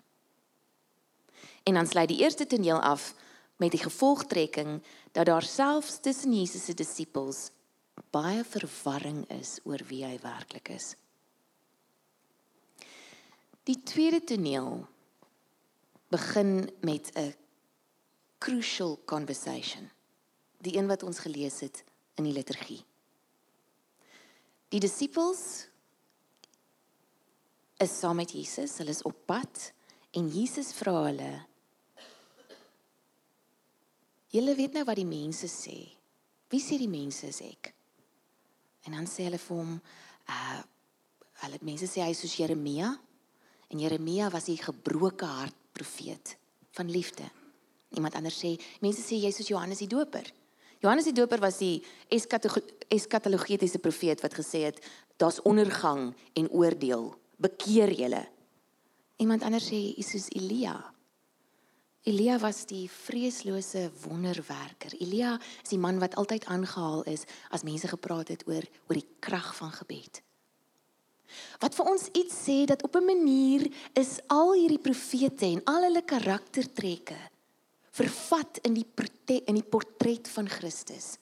En 1.63 1.73
dan 1.73 1.87
sluit 1.87 2.07
die 2.07 2.21
eerste 2.21 2.45
toneel 2.45 2.81
af 2.81 3.13
met 3.57 3.71
die 3.71 3.81
gevolgtrekking 3.81 4.83
dat 5.11 5.25
daar 5.25 5.43
selfs 5.43 5.99
tussen 6.01 6.33
Jesus 6.33 6.65
se 6.65 6.73
disippels 6.73 7.49
baie 8.13 8.43
verwarring 8.43 9.23
is 9.29 9.59
oor 9.63 9.81
wie 9.89 10.03
hy 10.05 10.17
werklik 10.21 10.69
is. 10.69 10.93
Die 13.65 13.77
tweede 13.85 14.21
toneel 14.23 14.85
begin 16.09 16.69
met 16.81 17.11
'n 17.15 17.33
crucial 18.37 18.99
conversation. 19.05 19.89
Die 20.57 20.77
een 20.77 20.87
wat 20.87 21.03
ons 21.03 21.19
gelees 21.19 21.59
het 21.59 21.83
in 22.15 22.23
die 22.23 22.33
liturgie. 22.33 22.85
Die 24.69 24.79
disippels 24.79 25.70
is 27.81 27.99
saam 27.99 28.15
met 28.21 28.31
Jesus, 28.31 28.77
hulle 28.77 28.93
is 28.93 29.03
op 29.07 29.25
pad 29.25 29.71
en 30.17 30.27
Jesus 30.29 30.73
vra 30.77 31.03
hulle 31.07 31.31
Julle 34.31 34.55
weet 34.55 34.77
nou 34.77 34.85
wat 34.87 34.95
die 34.95 35.07
mense 35.07 35.47
sê. 35.51 35.75
Wie 36.47 36.61
sê 36.63 36.77
die 36.79 36.87
mense 36.87 37.27
is 37.27 37.41
ek? 37.43 37.73
En 38.87 38.95
dan 38.95 39.07
sê 39.09 39.25
hulle 39.27 39.39
vir 39.41 39.57
hom, 39.57 39.73
uh 40.31 40.61
hulle 41.41 41.57
mense 41.65 41.87
sê 41.89 42.03
hy 42.05 42.13
is 42.13 42.21
soos 42.21 42.37
Jeremia. 42.37 42.93
En 43.73 43.79
Jeremia 43.81 44.29
was 44.31 44.47
'n 44.47 44.57
gebroke 44.57 45.25
hart 45.25 45.55
profeet 45.73 46.37
van 46.71 46.87
liefde. 46.89 47.27
Iemand 47.97 48.15
anders 48.15 48.39
sê, 48.39 48.61
mense 48.79 49.01
sê 49.01 49.19
jy's 49.19 49.35
soos 49.35 49.47
Johannes 49.47 49.79
die 49.79 49.87
Doper. 49.87 50.23
Johannes 50.79 51.05
die 51.05 51.13
Doper 51.13 51.39
was 51.39 51.57
die 51.57 51.83
eskatologiese 52.07 53.79
profeet 53.79 54.21
wat 54.21 54.33
gesê 54.33 54.63
het 54.63 54.79
daar's 55.17 55.41
ondergang 55.41 56.15
en 56.33 56.49
oordeel. 56.49 57.20
Bekeer 57.41 57.91
julle. 57.97 58.23
Iemand 59.21 59.43
anders 59.45 59.67
sê 59.69 59.79
jy's 59.95 60.11
soos 60.13 60.29
Elia. 60.37 60.75
Elia 62.05 62.39
was 62.41 62.63
die 62.65 62.87
vreeslose 62.89 63.91
wonderwerker. 64.03 64.93
Elia 64.97 65.35
is 65.61 65.69
die 65.69 65.81
man 65.81 65.99
wat 66.01 66.17
altyd 66.17 66.47
aangehaal 66.49 67.03
is 67.09 67.27
as 67.53 67.65
mense 67.65 67.89
gepraat 67.89 68.33
het 68.33 68.45
oor 68.49 68.65
oor 68.89 68.97
die 68.97 69.09
krag 69.21 69.51
van 69.57 69.73
gebed. 69.75 70.21
Wat 71.61 71.75
vir 71.77 71.91
ons 71.93 72.09
iets 72.17 72.39
sê 72.45 72.63
dat 72.67 72.81
op 72.83 72.95
'n 72.95 73.05
manier 73.05 73.69
is 73.93 74.19
al 74.27 74.53
hierdie 74.53 74.81
profete 74.81 75.45
en 75.45 75.61
al 75.65 75.83
hulle 75.83 76.01
karaktertrekke 76.01 77.19
vervat 77.91 78.57
in 78.63 78.73
die 78.73 78.87
in 79.45 79.55
die 79.55 79.69
portret 79.69 80.27
van 80.27 80.49
Christus. 80.49 81.17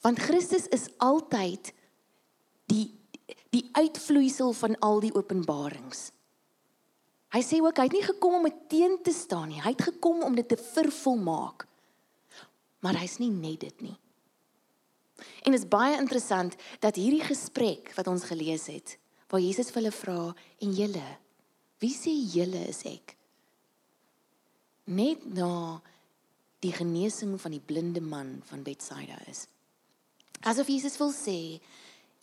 Want 0.00 0.18
Christus 0.18 0.66
is 0.66 0.88
altyd 0.98 1.72
die 2.66 2.99
die 3.54 3.66
uitvloeisel 3.74 4.52
van 4.56 4.76
al 4.86 5.00
die 5.02 5.12
openbarings. 5.14 6.10
Hy 7.30 7.42
sê 7.46 7.60
ook 7.62 7.78
hy 7.78 7.86
het 7.86 7.94
nie 7.94 8.06
gekom 8.06 8.40
om 8.40 8.46
dit 8.46 8.62
teen 8.70 8.96
te 9.06 9.12
staan 9.14 9.50
nie. 9.52 9.60
Hy 9.62 9.74
het 9.74 9.88
gekom 9.92 10.24
om 10.26 10.34
dit 10.34 10.48
te 10.50 10.58
vervolmaak. 10.58 11.66
Maar 12.82 12.98
hy's 13.02 13.18
nie 13.22 13.30
net 13.30 13.60
dit 13.62 13.84
nie. 13.86 13.96
En 15.44 15.52
dit 15.52 15.60
is 15.60 15.68
baie 15.68 15.98
interessant 16.00 16.56
dat 16.82 16.98
hierdie 16.98 17.22
gesprek 17.24 17.92
wat 17.96 18.08
ons 18.10 18.24
gelees 18.30 18.66
het, 18.72 18.96
waar 19.30 19.42
Jesus 19.42 19.70
vir 19.70 19.82
hulle 19.82 19.94
vra 19.94 20.18
en 20.64 20.74
julle, 20.74 21.06
wie 21.80 21.92
sê 21.94 22.12
julle 22.34 22.64
is 22.68 22.82
ek? 22.88 23.14
Net 24.90 25.22
na 25.36 25.78
die 26.64 26.72
genesing 26.76 27.36
van 27.40 27.54
die 27.54 27.62
blinde 27.62 28.02
man 28.04 28.40
van 28.48 28.64
Betsaida 28.64 29.16
is. 29.30 29.46
Asof 30.44 30.68
Jesus 30.72 30.96
wil 31.00 31.12
sê, 31.14 31.60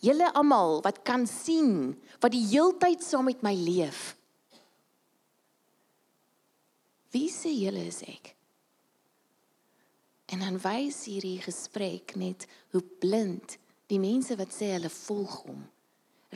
julle 0.04 0.30
almal 0.38 0.80
wat 0.84 1.02
kan 1.06 1.26
sien, 1.26 1.96
wat 2.22 2.34
die 2.34 2.44
heeltyd 2.50 3.02
saam 3.04 3.28
met 3.30 3.42
my 3.46 3.54
leef. 3.54 4.14
Wie 7.14 7.30
sê 7.32 7.52
julle 7.56 7.86
is 7.88 8.02
ek? 8.06 8.34
En 10.28 10.44
dan 10.44 10.58
wys 10.60 11.06
hierdie 11.08 11.38
gesprek 11.40 12.12
net 12.20 12.44
hoe 12.74 12.84
blind 13.00 13.56
die 13.88 14.00
mense 14.00 14.36
wat 14.36 14.52
sê 14.52 14.74
hulle 14.74 14.92
volg 14.92 15.40
hom 15.46 15.64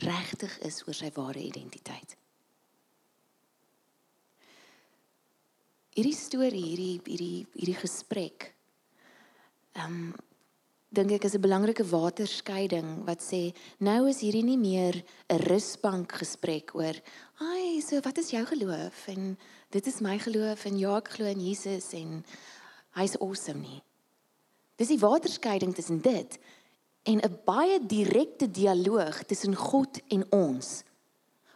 regtig 0.01 0.55
is 0.65 0.81
oor 0.87 0.97
sy 0.97 1.11
ware 1.13 1.41
identiteit. 1.43 2.15
Hierdie 5.93 6.17
storie, 6.17 6.65
hierdie 6.71 7.01
hierdie 7.05 7.45
hierdie 7.53 7.79
gesprek 7.83 8.49
ehm 9.77 9.97
um, 10.09 10.13
dink 10.93 11.11
ek 11.11 11.25
is 11.25 11.35
'n 11.35 11.41
belangrike 11.41 11.83
waterskeiding 11.83 13.05
wat 13.05 13.19
sê 13.19 13.53
nou 13.79 14.07
is 14.07 14.21
hierdie 14.21 14.45
nie 14.45 14.57
meer 14.57 15.03
'n 15.29 15.39
rusbank 15.49 16.11
gesprek 16.11 16.75
oor 16.75 16.95
ai 17.39 17.81
so 17.81 17.99
wat 18.01 18.17
is 18.17 18.31
jou 18.31 18.45
geloof 18.45 19.07
en 19.07 19.37
dit 19.71 19.87
is 19.87 20.01
my 20.01 20.19
geloof 20.19 20.65
en 20.65 20.77
ja 20.77 20.97
ek 20.97 21.09
glo 21.09 21.25
in 21.25 21.41
Jesus 21.41 21.93
en 21.93 22.23
Hy's 22.93 23.15
awesome 23.17 23.61
nie. 23.61 23.81
Dis 24.77 24.91
die 24.93 25.01
waterskeiding 25.01 25.73
tussen 25.73 26.01
dit 26.01 26.37
en 27.03 27.19
'n 27.19 27.39
baie 27.45 27.79
direkte 27.85 28.51
dialoog 28.51 29.23
tussen 29.23 29.55
God 29.55 29.99
en 30.07 30.31
ons. 30.31 30.83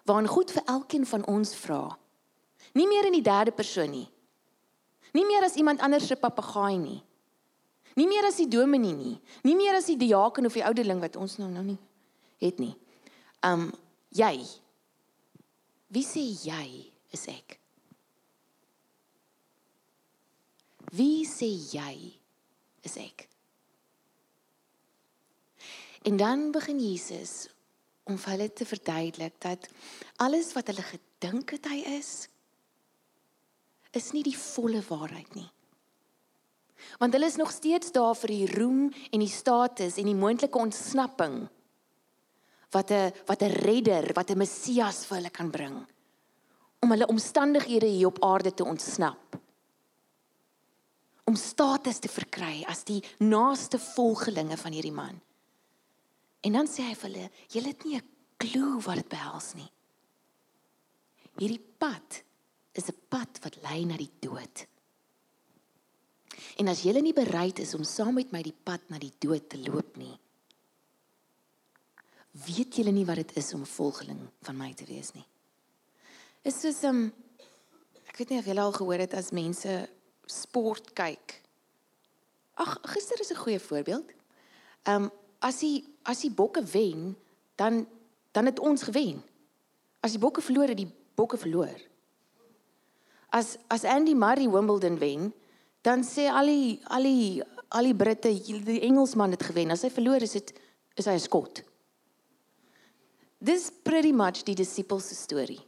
Waarin 0.05 0.27
God 0.27 0.51
vir 0.51 0.63
elkeen 0.65 1.05
van 1.05 1.25
ons 1.25 1.55
vra. 1.55 1.97
Nie 2.73 2.87
meer 2.87 3.05
in 3.05 3.11
die 3.11 3.21
derde 3.21 3.51
persoon 3.51 3.89
nie. 3.89 4.09
Nie 5.13 5.25
meer 5.25 5.43
as 5.43 5.55
iemand 5.55 5.79
anders 5.79 6.07
se 6.07 6.15
papegaai 6.15 6.77
nie. 6.77 7.03
Nie 7.97 8.07
meer 8.07 8.27
as 8.29 8.37
die 8.37 8.49
dominee 8.51 8.93
nie. 8.93 9.15
Nie 9.47 9.55
meer 9.57 9.77
as 9.79 9.89
die 9.89 9.97
diaken 9.97 10.45
of 10.45 10.57
die 10.57 10.65
ouderling 10.65 11.01
wat 11.01 11.17
ons 11.17 11.39
nou 11.41 11.49
nou 11.49 11.65
nie 11.65 11.79
het 12.43 12.59
nie. 12.61 12.75
Um 13.45 13.71
jy. 14.13 14.35
Wie 15.93 16.05
sê 16.05 16.21
jy 16.21 16.67
is 17.15 17.25
ek? 17.31 17.57
Wie 20.95 21.25
sê 21.27 21.49
jy 21.49 22.13
is 22.85 22.97
ek? 23.01 23.27
En 26.07 26.19
dan 26.19 26.51
begin 26.55 26.79
Jesus 26.79 27.47
om 28.07 28.15
vir 28.15 28.35
hulle 28.35 28.47
te 28.55 28.65
verduidelik 28.67 29.35
dat 29.43 29.67
alles 30.23 30.53
wat 30.55 30.69
hulle 30.71 30.85
gedink 30.85 31.51
het 31.57 31.67
hy 31.67 31.81
is 31.97 32.29
is 33.97 34.11
nie 34.13 34.21
die 34.23 34.37
volle 34.37 34.83
waarheid 34.85 35.33
nie. 35.35 35.47
Want 36.99 37.13
hulle 37.13 37.25
is 37.25 37.35
nog 37.35 37.51
steeds 37.51 37.91
daar 37.91 38.15
vir 38.15 38.27
die 38.27 38.47
roem 38.55 38.93
en 39.11 39.19
die 39.19 39.31
status 39.31 39.97
en 39.97 40.05
die 40.05 40.15
moontlike 40.15 40.57
ontsnapping 40.57 41.47
wat 42.71 42.91
'n 42.91 43.13
wat 43.25 43.41
'n 43.41 43.53
redder, 43.63 44.13
wat 44.13 44.29
'n 44.31 44.37
Messias 44.37 45.05
vir 45.05 45.17
hulle 45.17 45.29
kan 45.29 45.51
bring 45.51 45.85
om 46.79 46.91
hulle 46.91 47.07
omstandighede 47.07 47.85
hier 47.85 48.07
op 48.07 48.23
aarde 48.23 48.53
te 48.53 48.63
ontsnap 48.63 49.39
om 51.27 51.35
status 51.35 51.99
te 51.99 52.07
verkry 52.07 52.63
as 52.71 52.85
die 52.87 53.01
naaste 53.19 53.79
volgelinge 53.79 54.57
van 54.57 54.71
hierdie 54.71 54.95
man. 54.95 55.19
En 56.41 56.55
dan 56.55 56.69
sê 56.71 56.85
hy 56.87 56.95
vir 56.95 57.09
hulle, 57.09 57.25
julle 57.51 57.73
het 57.73 57.83
nie 57.83 57.97
'n 57.97 58.07
klou 58.37 58.79
wat 58.85 58.95
dit 58.95 59.09
behels 59.09 59.53
nie. 59.55 59.71
Hierdie 61.37 61.65
pad 61.79 62.23
is 62.73 62.87
'n 62.87 63.01
pad 63.09 63.39
wat 63.43 63.61
lei 63.63 63.83
na 63.85 63.97
die 63.97 64.11
dood. 64.21 64.65
En 66.57 66.67
as 66.67 66.81
julle 66.85 67.01
nie 67.01 67.13
bereid 67.13 67.59
is 67.59 67.73
om 67.73 67.83
saam 67.83 68.13
met 68.13 68.31
my 68.31 68.41
die 68.45 68.55
pad 68.63 68.81
na 68.89 68.99
die 69.01 69.13
dood 69.19 69.49
te 69.49 69.57
loop 69.57 69.97
nie, 69.97 70.13
weet 72.45 72.77
julle 72.77 72.93
nie 72.93 73.05
wat 73.05 73.21
dit 73.21 73.37
is 73.41 73.53
om 73.53 73.61
'n 73.61 73.65
volgeling 73.65 74.19
van 74.41 74.57
my 74.57 74.73
te 74.73 74.85
wees 74.85 75.13
nie. 75.13 75.25
Is 76.43 76.59
soos 76.61 76.83
um, 76.83 77.11
ek 78.07 78.17
weet 78.17 78.29
nie 78.29 78.39
of 78.39 78.45
julle 78.45 78.61
al 78.61 78.71
gehoor 78.71 78.99
het 78.99 79.13
as 79.13 79.31
mense 79.31 79.89
sport 80.25 80.93
kyk. 80.93 81.41
Ag, 82.53 82.77
gister 82.93 83.19
is 83.19 83.31
'n 83.31 83.43
goeie 83.43 83.59
voorbeeld. 83.59 84.09
Um, 84.87 85.11
as 85.39 85.59
die 85.59 85.85
as 86.03 86.21
die 86.21 86.31
bokke 86.31 86.63
wen, 86.63 87.17
dan 87.55 87.87
dan 88.31 88.45
het 88.45 88.59
ons 88.59 88.83
gewen. 88.83 89.23
As 89.99 90.11
die 90.11 90.19
bokke 90.19 90.41
verloor 90.41 90.67
het 90.67 90.77
die 90.77 90.93
bokke 91.15 91.37
verloor. 91.37 91.75
As 93.29 93.57
as 93.67 93.83
Andy 93.83 94.13
Murray 94.13 94.49
Wimbledon 94.49 94.97
wen, 94.97 95.33
dan 95.87 96.03
sê 96.03 96.27
al 96.27 96.51
die 96.51 96.79
al 96.91 97.07
die 97.07 97.43
al 97.77 97.89
die 97.89 97.95
Britte, 97.95 98.31
die 98.31 98.81
Engelsman 98.87 99.35
het 99.35 99.43
gewen. 99.43 99.71
As 99.71 99.83
hy 99.83 99.91
verloor 99.91 100.23
is 100.23 100.35
dit 100.37 100.53
is 100.95 101.07
hy 101.07 101.15
'n 101.15 101.23
skot. 101.23 101.63
Dis 103.39 103.69
pretty 103.83 104.11
much 104.11 104.43
die 104.43 104.55
disippels 104.55 105.07
se 105.07 105.15
storie. 105.15 105.61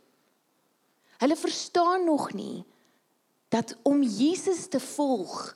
Hulle 1.20 1.36
verstaan 1.36 2.06
nog 2.06 2.34
nie 2.34 2.66
dat 3.50 3.76
om 3.84 4.02
Jesus 4.04 4.68
te 4.68 4.80
volg 4.80 5.56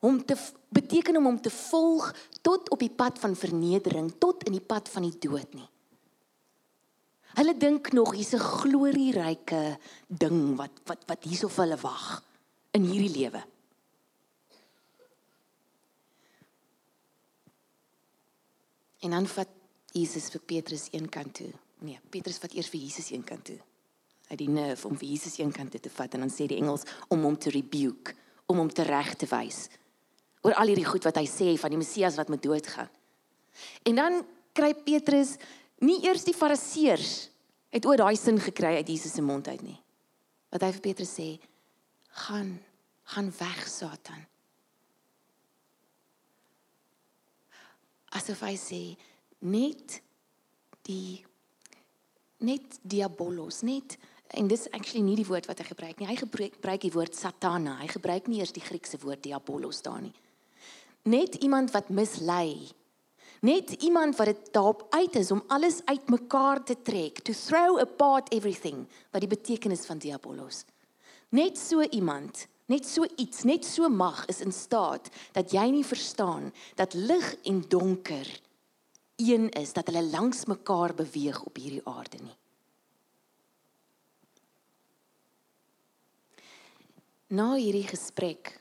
om 0.00 0.24
te 0.24 0.36
beteken 0.68 1.16
om 1.16 1.24
hom 1.24 1.40
te 1.40 1.50
volg 1.50 2.14
tot 2.42 2.70
op 2.70 2.78
die 2.78 2.90
pad 2.90 3.18
van 3.18 3.34
vernedering, 3.34 4.12
tot 4.18 4.44
in 4.44 4.52
die 4.52 4.60
pad 4.60 4.88
van 4.88 5.02
die 5.02 5.18
dood 5.18 5.54
nie. 5.54 5.68
Hulle 7.34 7.56
dink 7.56 7.92
nog 7.92 8.14
hier's 8.14 8.34
'n 8.34 8.38
glorieryke 8.38 9.78
ding 10.08 10.56
wat 10.56 10.72
wat 10.84 11.02
wat 11.06 11.24
hierso 11.24 11.48
vir 11.48 11.64
hulle 11.64 11.80
wag 11.80 12.22
in 12.72 12.84
hierdie 12.84 13.16
lewe. 13.20 13.42
En 19.06 19.14
dan 19.14 19.30
vat 19.30 19.54
Jesus 19.94 20.28
vir 20.34 20.42
Petrus 20.42 20.88
een 20.90 21.08
kant 21.12 21.34
toe. 21.38 21.52
Nee, 21.86 22.00
Petrus 22.10 22.40
vat 22.42 22.54
eers 22.56 22.68
vir 22.72 22.82
Jesus 22.82 23.12
een 23.14 23.24
kant 23.24 23.46
toe. 23.48 23.58
Hy 24.26 24.36
die 24.40 24.50
nerf 24.50 24.84
om 24.88 24.96
vir 24.98 25.12
Jesus 25.12 25.38
een 25.38 25.54
kant 25.54 25.70
toe 25.72 25.80
te 25.80 25.92
vat 25.92 26.16
en 26.16 26.26
dan 26.26 26.32
sê 26.32 26.48
die 26.50 26.58
engels 26.58 26.84
om 27.14 27.22
hom 27.22 27.36
te 27.38 27.52
rebuke, 27.54 28.16
om 28.50 28.58
hom 28.64 28.72
te 28.72 28.84
reg 28.86 29.14
te 29.20 29.28
wys 29.30 29.66
oor 30.46 30.54
al 30.54 30.70
hierdie 30.70 30.86
goed 30.86 31.06
wat 31.08 31.18
hy 31.18 31.26
sê 31.26 31.54
van 31.58 31.72
die 31.74 31.80
Messias 31.80 32.16
wat 32.18 32.30
moet 32.30 32.44
doodgaan. 32.44 32.90
En 33.88 33.98
dan 33.98 34.20
kry 34.54 34.70
Petrus 34.78 35.34
nie 35.82 35.98
eers 36.06 36.26
die 36.28 36.36
fariseërs 36.36 37.14
het 37.74 37.88
ooit 37.88 37.98
daai 37.98 38.14
sin 38.16 38.38
gekry 38.40 38.76
uit 38.78 38.92
Jesus 38.94 39.16
se 39.16 39.24
mond 39.24 39.48
uit 39.50 39.64
nie. 39.66 39.78
Wat 40.54 40.62
hy 40.62 40.70
vir 40.76 40.84
Petrus 40.84 41.16
sê, 41.18 41.32
gaan 42.26 42.54
gaan 43.06 43.28
weg 43.38 43.66
Satan. 43.70 44.22
Asof 48.14 48.42
hy 48.46 48.54
sê 48.60 48.82
net 49.40 50.00
die 50.86 51.24
net 52.46 52.78
diabolos, 52.82 53.62
net 53.62 53.96
en 54.36 54.48
dis 54.50 54.66
actually 54.74 55.02
nie 55.02 55.16
die 55.16 55.26
woord 55.26 55.46
wat 55.48 55.62
hy 55.62 55.66
gebruik 55.70 55.98
nie. 55.98 56.08
Hy 56.10 56.18
gebruik 56.20 56.82
die 56.82 56.92
woord 56.92 57.16
satana. 57.16 57.78
Hy 57.80 57.88
gebruik 57.90 58.26
nie 58.28 58.42
eers 58.42 58.54
die 58.54 58.64
Griekse 58.64 58.98
woord 59.02 59.22
diabolos 59.24 59.82
daar 59.86 60.02
nie. 60.02 60.14
Net 61.06 61.38
iemand 61.42 61.70
wat 61.74 61.88
mislei 61.94 62.66
Net 63.40 63.70
iemand 63.70 64.16
wat 64.16 64.26
dit 64.26 64.52
daarop 64.52 64.86
uit 64.90 65.16
is 65.16 65.30
om 65.30 65.42
alles 65.46 65.82
uitmekaar 65.84 66.64
te 66.64 66.76
trek, 66.82 67.20
to 67.20 67.32
throw 67.32 67.78
apart 67.78 68.32
everything, 68.32 68.86
wat 69.12 69.20
die 69.20 69.30
betekenis 69.30 69.84
van 69.86 70.00
diabolos. 70.00 70.64
Net 71.28 71.58
so 71.58 71.82
iemand, 71.82 72.46
net 72.66 72.86
so 72.86 73.06
iets, 73.16 73.44
net 73.46 73.64
so 73.64 73.88
mag 73.88 74.24
is 74.30 74.40
in 74.42 74.52
staat 74.52 75.10
dat 75.36 75.52
jy 75.54 75.68
nie 75.70 75.84
verstaan 75.86 76.50
dat 76.78 76.94
lig 76.94 77.34
en 77.44 77.62
donker 77.68 78.26
een 79.16 79.48
is, 79.50 79.72
dat 79.72 79.86
hulle 79.86 80.02
langs 80.04 80.44
mekaar 80.44 80.94
beweeg 80.94 81.42
op 81.42 81.56
hierdie 81.56 81.84
aarde 81.84 82.18
nie. 82.20 82.36
Na 87.26 87.54
hierdie 87.56 87.86
gesprek 87.88 88.52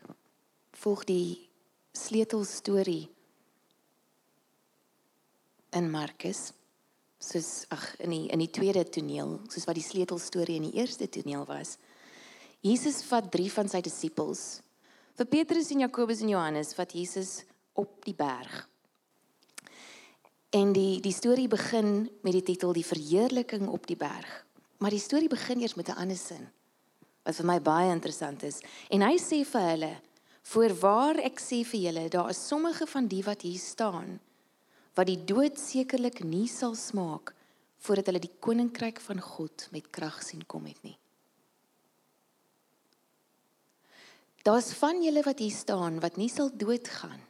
volg 0.79 1.03
die 1.05 1.49
sleutelstorie 1.95 3.09
in 5.75 5.91
Markus 5.91 6.49
soos 7.19 7.65
ag 7.73 7.83
in 8.03 8.13
die 8.13 8.25
in 8.33 8.41
die 8.41 8.51
tweede 8.51 8.83
toneel 8.89 9.37
soos 9.49 9.67
wat 9.67 9.77
die 9.77 9.85
sleutelstorie 9.85 10.57
in 10.59 10.69
die 10.69 10.79
eerste 10.81 11.09
toneel 11.09 11.45
was. 11.49 11.75
Jesus 12.65 13.03
vat 13.05 13.27
drie 13.29 13.51
van 13.53 13.69
sy 13.69 13.81
disippels. 13.85 14.63
Vir 15.15 15.27
Petrus 15.29 15.69
en 15.75 15.83
Jakobus 15.85 16.23
en 16.25 16.31
Johannes 16.33 16.73
vat 16.73 16.95
Jesus 16.97 17.43
op 17.77 17.99
die 18.07 18.15
berg. 18.17 18.63
En 20.55 20.71
die 20.73 20.97
die 21.03 21.13
storie 21.13 21.47
begin 21.51 22.07
met 22.25 22.33
die 22.33 22.45
titel 22.49 22.73
die 22.73 22.85
verheerliking 22.87 23.67
op 23.69 23.85
die 23.85 23.99
berg. 23.99 24.41
Maar 24.81 24.95
die 24.95 25.03
storie 25.03 25.29
begin 25.29 25.61
eers 25.61 25.77
met 25.77 25.89
'n 25.89 25.99
ander 26.01 26.17
sin 26.17 26.49
wat 27.25 27.35
vir 27.35 27.45
my 27.45 27.59
baie 27.61 27.91
interessant 27.91 28.43
is. 28.43 28.61
En 28.89 29.01
hy 29.01 29.17
sê 29.17 29.45
vir 29.45 29.61
hulle: 29.61 30.01
"Voorwaar 30.43 31.17
ek 31.17 31.39
sê 31.39 31.65
vir 31.65 31.79
julle, 31.79 32.09
daar 32.09 32.29
is 32.29 32.47
sommige 32.47 32.85
van 32.87 33.07
die 33.07 33.23
wat 33.23 33.41
hier 33.41 33.59
staan 33.59 34.19
wat 34.95 35.07
die 35.11 35.19
dood 35.27 35.59
sekerlik 35.59 36.23
nie 36.23 36.47
sal 36.47 36.75
smaak 36.75 37.35
voordat 37.85 38.09
hulle 38.09 38.23
die 38.23 38.35
koninkryk 38.39 39.01
van 39.03 39.19
God 39.21 39.67
met 39.75 39.91
krag 39.93 40.21
sien 40.23 40.45
kom 40.47 40.65
het 40.65 40.79
nie. 40.83 40.95
Daar's 44.45 44.75
van 44.77 45.01
julle 45.01 45.23
wat 45.25 45.39
hier 45.41 45.53
staan 45.53 45.97
wat 45.99 46.19
nie 46.21 46.29
sal 46.29 46.51
doodgaan 46.53 47.21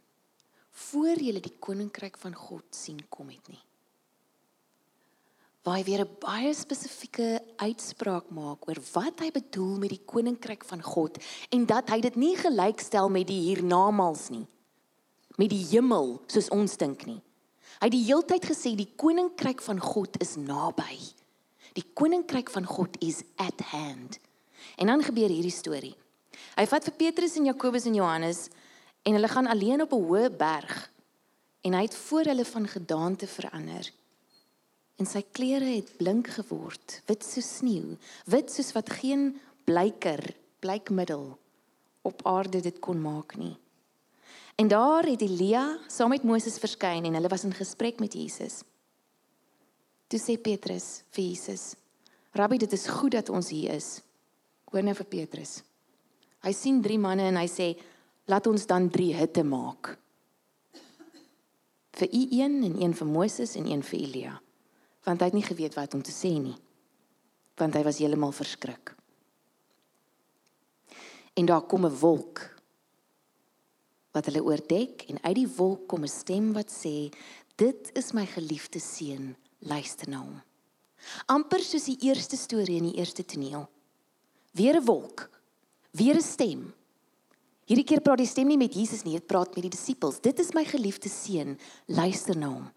voor 0.75 1.15
julle 1.23 1.39
die 1.39 1.53
koninkryk 1.63 2.17
van 2.19 2.33
God 2.35 2.75
sien 2.75 2.99
kom 3.09 3.29
het 3.31 3.47
nie. 3.47 3.61
Waar 5.63 5.77
hy 5.79 5.83
weer 5.87 6.03
'n 6.03 6.17
baie 6.19 6.53
spesifieke 6.53 7.39
uitspraak 7.55 8.29
maak 8.29 8.67
oor 8.67 8.79
wat 8.93 9.19
hy 9.19 9.31
bedoel 9.31 9.77
met 9.77 9.89
die 9.89 10.03
koninkryk 10.05 10.65
van 10.65 10.81
God 10.81 11.17
en 11.49 11.65
dat 11.65 11.89
hy 11.89 12.01
dit 12.01 12.15
nie 12.15 12.35
gelykstel 12.35 13.09
met 13.09 13.27
die 13.27 13.41
hiernamaals 13.47 14.29
nie. 14.29 14.47
Met 15.37 15.49
die 15.49 15.65
hemel 15.71 16.21
soos 16.27 16.49
ons 16.49 16.77
dink 16.77 17.05
nie. 17.05 17.21
Hy 17.79 17.87
het 17.87 17.91
die 17.91 18.05
heeltyd 18.05 18.45
gesê 18.45 18.75
die 18.75 18.91
koninkryk 18.95 19.61
van 19.61 19.79
God 19.79 20.21
is 20.21 20.35
naby. 20.35 20.99
Die 21.73 21.85
koninkryk 21.93 22.49
van 22.49 22.65
God 22.65 22.97
is 22.99 23.23
at 23.35 23.61
hand. 23.61 24.19
En 24.75 24.87
dan 24.87 25.03
gebeur 25.03 25.29
hierdie 25.29 25.51
storie. 25.51 25.95
Hy 26.55 26.65
vat 26.65 26.83
vir 26.83 26.93
Petrus 26.93 27.35
en 27.35 27.45
Jakobus 27.45 27.85
en 27.85 27.97
Johannes 27.97 28.49
en 29.03 29.13
hulle 29.13 29.27
gaan 29.27 29.47
alleen 29.47 29.81
op 29.81 29.93
'n 29.93 30.05
hoë 30.07 30.29
berg 30.37 30.91
en 31.61 31.73
hy 31.73 31.81
het 31.81 31.95
voor 31.95 32.23
hulle 32.23 32.45
van 32.45 32.67
gedaante 32.67 33.27
verander. 33.27 33.91
En 34.95 35.05
sy 35.05 35.25
klere 35.31 35.65
het 35.65 35.97
blink 35.97 36.27
geword, 36.27 37.01
wit 37.05 37.23
soos 37.23 37.57
sneeu, 37.57 37.97
wit 38.25 38.51
soos 38.51 38.71
wat 38.71 38.89
geen 38.89 39.41
blyker, 39.65 40.21
blykmiddel 40.59 41.37
op 42.01 42.21
aarde 42.23 42.61
dit 42.61 42.79
kon 42.79 43.01
maak 43.01 43.35
nie. 43.35 43.57
En 44.55 44.67
daar 44.67 45.03
het 45.03 45.21
Elia 45.21 45.77
saam 45.87 46.09
met 46.09 46.23
Moses 46.23 46.57
verskyn 46.57 47.05
en 47.05 47.13
hulle 47.13 47.27
was 47.27 47.43
in 47.43 47.53
gesprek 47.53 47.99
met 47.99 48.13
Jesus. 48.13 48.61
Toe 50.07 50.19
sê 50.21 50.37
Petrus 50.41 51.03
vir 51.11 51.23
Jesus: 51.23 51.75
"Rabbi, 52.31 52.57
dit 52.57 52.71
is 52.71 52.87
goed 52.87 53.11
dat 53.11 53.29
ons 53.29 53.49
hier 53.49 53.73
is." 53.73 54.01
Hoor 54.71 54.83
nou 54.83 54.95
vir 54.95 55.05
Petrus. 55.05 55.63
Hy 56.45 56.53
sien 56.53 56.81
drie 56.81 56.99
manne 57.01 57.25
en 57.31 57.39
hy 57.41 57.47
sê: 57.49 57.73
"Laat 58.29 58.47
ons 58.47 58.65
dan 58.65 58.89
drie 58.89 59.13
hitte 59.15 59.43
maak." 59.43 59.97
Vir 61.95 62.09
u 62.11 62.21
een 62.29 62.63
en 62.63 62.81
een 62.81 62.93
vir 62.93 63.07
Moses 63.07 63.55
en 63.55 63.65
een 63.65 63.83
vir 63.83 63.99
Elia. 63.99 64.41
Want 65.03 65.19
hy 65.19 65.25
het 65.25 65.33
nie 65.33 65.47
geweet 65.47 65.75
wat 65.75 65.93
om 65.93 66.01
te 66.01 66.11
sê 66.11 66.37
nie. 66.39 66.57
Want 67.55 67.73
hy 67.73 67.83
was 67.83 67.97
heeltemal 67.97 68.31
verskrik. 68.31 68.95
En 71.33 71.45
daar 71.45 71.61
kom 71.61 71.85
'n 71.85 71.99
wolk 71.99 72.55
wat 74.15 74.25
hulle 74.25 74.43
oordek 74.43 75.03
en 75.11 75.19
uit 75.21 75.35
die 75.35 75.51
wolk 75.57 75.87
kom 75.91 76.03
'n 76.03 76.11
stem 76.21 76.53
wat 76.53 76.71
sê 76.71 77.11
dit 77.59 77.91
is 77.93 78.13
my 78.13 78.25
geliefde 78.25 78.79
seun 78.79 79.35
luister 79.59 80.09
na 80.09 80.19
hom 80.23 80.41
amper 81.25 81.59
soos 81.59 81.85
die 81.91 81.99
eerste 82.07 82.37
storie 82.37 82.77
in 82.77 82.89
die 82.89 82.99
eerste 82.99 83.25
toneel 83.25 83.67
weer 84.51 84.79
'n 84.79 84.85
wolk 84.85 85.29
weer 85.97 86.15
'n 86.15 86.21
stem 86.21 86.73
hierdie 87.65 87.87
keer 87.87 88.01
praat 88.01 88.21
die 88.23 88.33
stem 88.33 88.47
nie 88.47 88.57
met 88.57 88.73
Jesus 88.73 89.03
nie 89.03 89.17
dit 89.17 89.27
praat 89.27 89.55
met 89.55 89.63
die 89.67 89.75
disippels 89.77 90.21
dit 90.21 90.39
is 90.39 90.53
my 90.53 90.65
geliefde 90.65 91.09
seun 91.09 91.57
luister 91.87 92.37
na 92.37 92.49
hom 92.49 92.67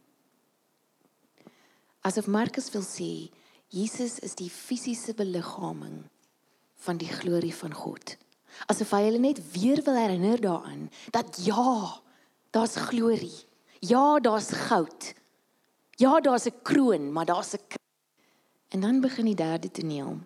asof 2.02 2.26
Markus 2.26 2.70
wil 2.70 2.86
sê 2.86 3.30
Jesus 3.68 4.18
is 4.18 4.34
die 4.34 4.50
fisiese 4.50 5.14
beliggaaming 5.14 6.08
van 6.86 6.96
die 6.96 7.12
glorie 7.20 7.54
van 7.54 7.74
God 7.74 8.16
asof 8.66 8.90
hy 8.96 9.02
hulle 9.06 9.22
net 9.22 9.40
weer 9.52 9.82
wil 9.86 9.96
herinner 9.98 10.40
daaraan 10.40 10.88
dat 11.14 11.38
ja, 11.44 12.00
daar's 12.50 12.76
glorie. 12.88 13.44
Ja, 13.78 14.18
daar's 14.20 14.50
goud. 14.50 15.14
Ja, 15.96 16.20
daar's 16.20 16.46
'n 16.46 16.62
kroon, 16.62 17.12
maar 17.12 17.24
daar's 17.24 17.54
'n 17.54 17.76
En 18.68 18.80
dan 18.80 19.00
begin 19.00 19.24
die 19.24 19.34
derde 19.34 19.70
toneel. 19.70 20.18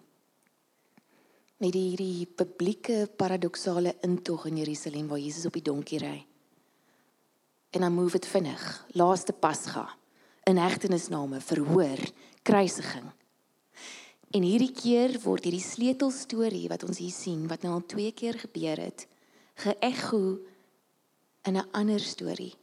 Met 1.62 1.76
hierdie 1.78 2.26
publieke 2.26 3.04
paradoksale 3.14 3.92
intog 4.02 4.48
in 4.48 4.56
Jerusalem 4.58 5.06
waar 5.06 5.20
Jesus 5.22 5.44
op 5.46 5.54
die 5.54 5.62
donkie 5.62 6.00
ry. 6.02 6.24
En 7.70 7.84
dan 7.84 7.94
move 7.94 8.18
dit 8.18 8.26
vinnig. 8.26 8.64
Laaste 8.98 9.32
Pasga. 9.32 9.84
In 10.42 10.58
hegtenisname, 10.58 11.38
verhoor, 11.40 12.02
kruisiging. 12.42 13.06
En 14.34 14.42
hierdie 14.42 14.72
keer 14.74 15.14
word 15.22 15.46
hierdie 15.46 15.62
sleutelstorie 15.62 16.66
wat 16.72 16.82
ons 16.82 16.98
hier 16.98 17.14
sien 17.14 17.46
wat 17.46 17.62
nou 17.62 17.76
al 17.76 17.86
twee 17.86 18.10
keer 18.10 18.42
gebeur 18.42 18.82
het, 18.82 19.06
geëcho 19.62 20.40
in 21.46 21.62
'n 21.62 21.68
ander 21.70 22.00
storie. 22.00 22.56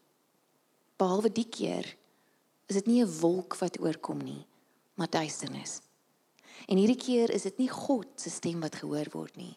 Behalwe 0.97 1.31
die 1.31 1.47
keer 1.47 1.95
is 2.67 2.75
dit 2.75 2.87
nie 2.87 3.03
'n 3.03 3.19
wolk 3.19 3.55
wat 3.63 3.79
oorkom 3.79 4.19
nie, 4.19 4.45
maar 4.95 5.09
duisternis. 5.09 5.79
En 6.69 6.77
hierdie 6.77 6.99
keer 7.01 7.31
is 7.33 7.47
dit 7.47 7.57
nie 7.57 7.71
God 7.71 8.07
se 8.21 8.29
stem 8.29 8.61
wat 8.61 8.77
gehoor 8.77 9.09
word 9.15 9.39
nie, 9.41 9.55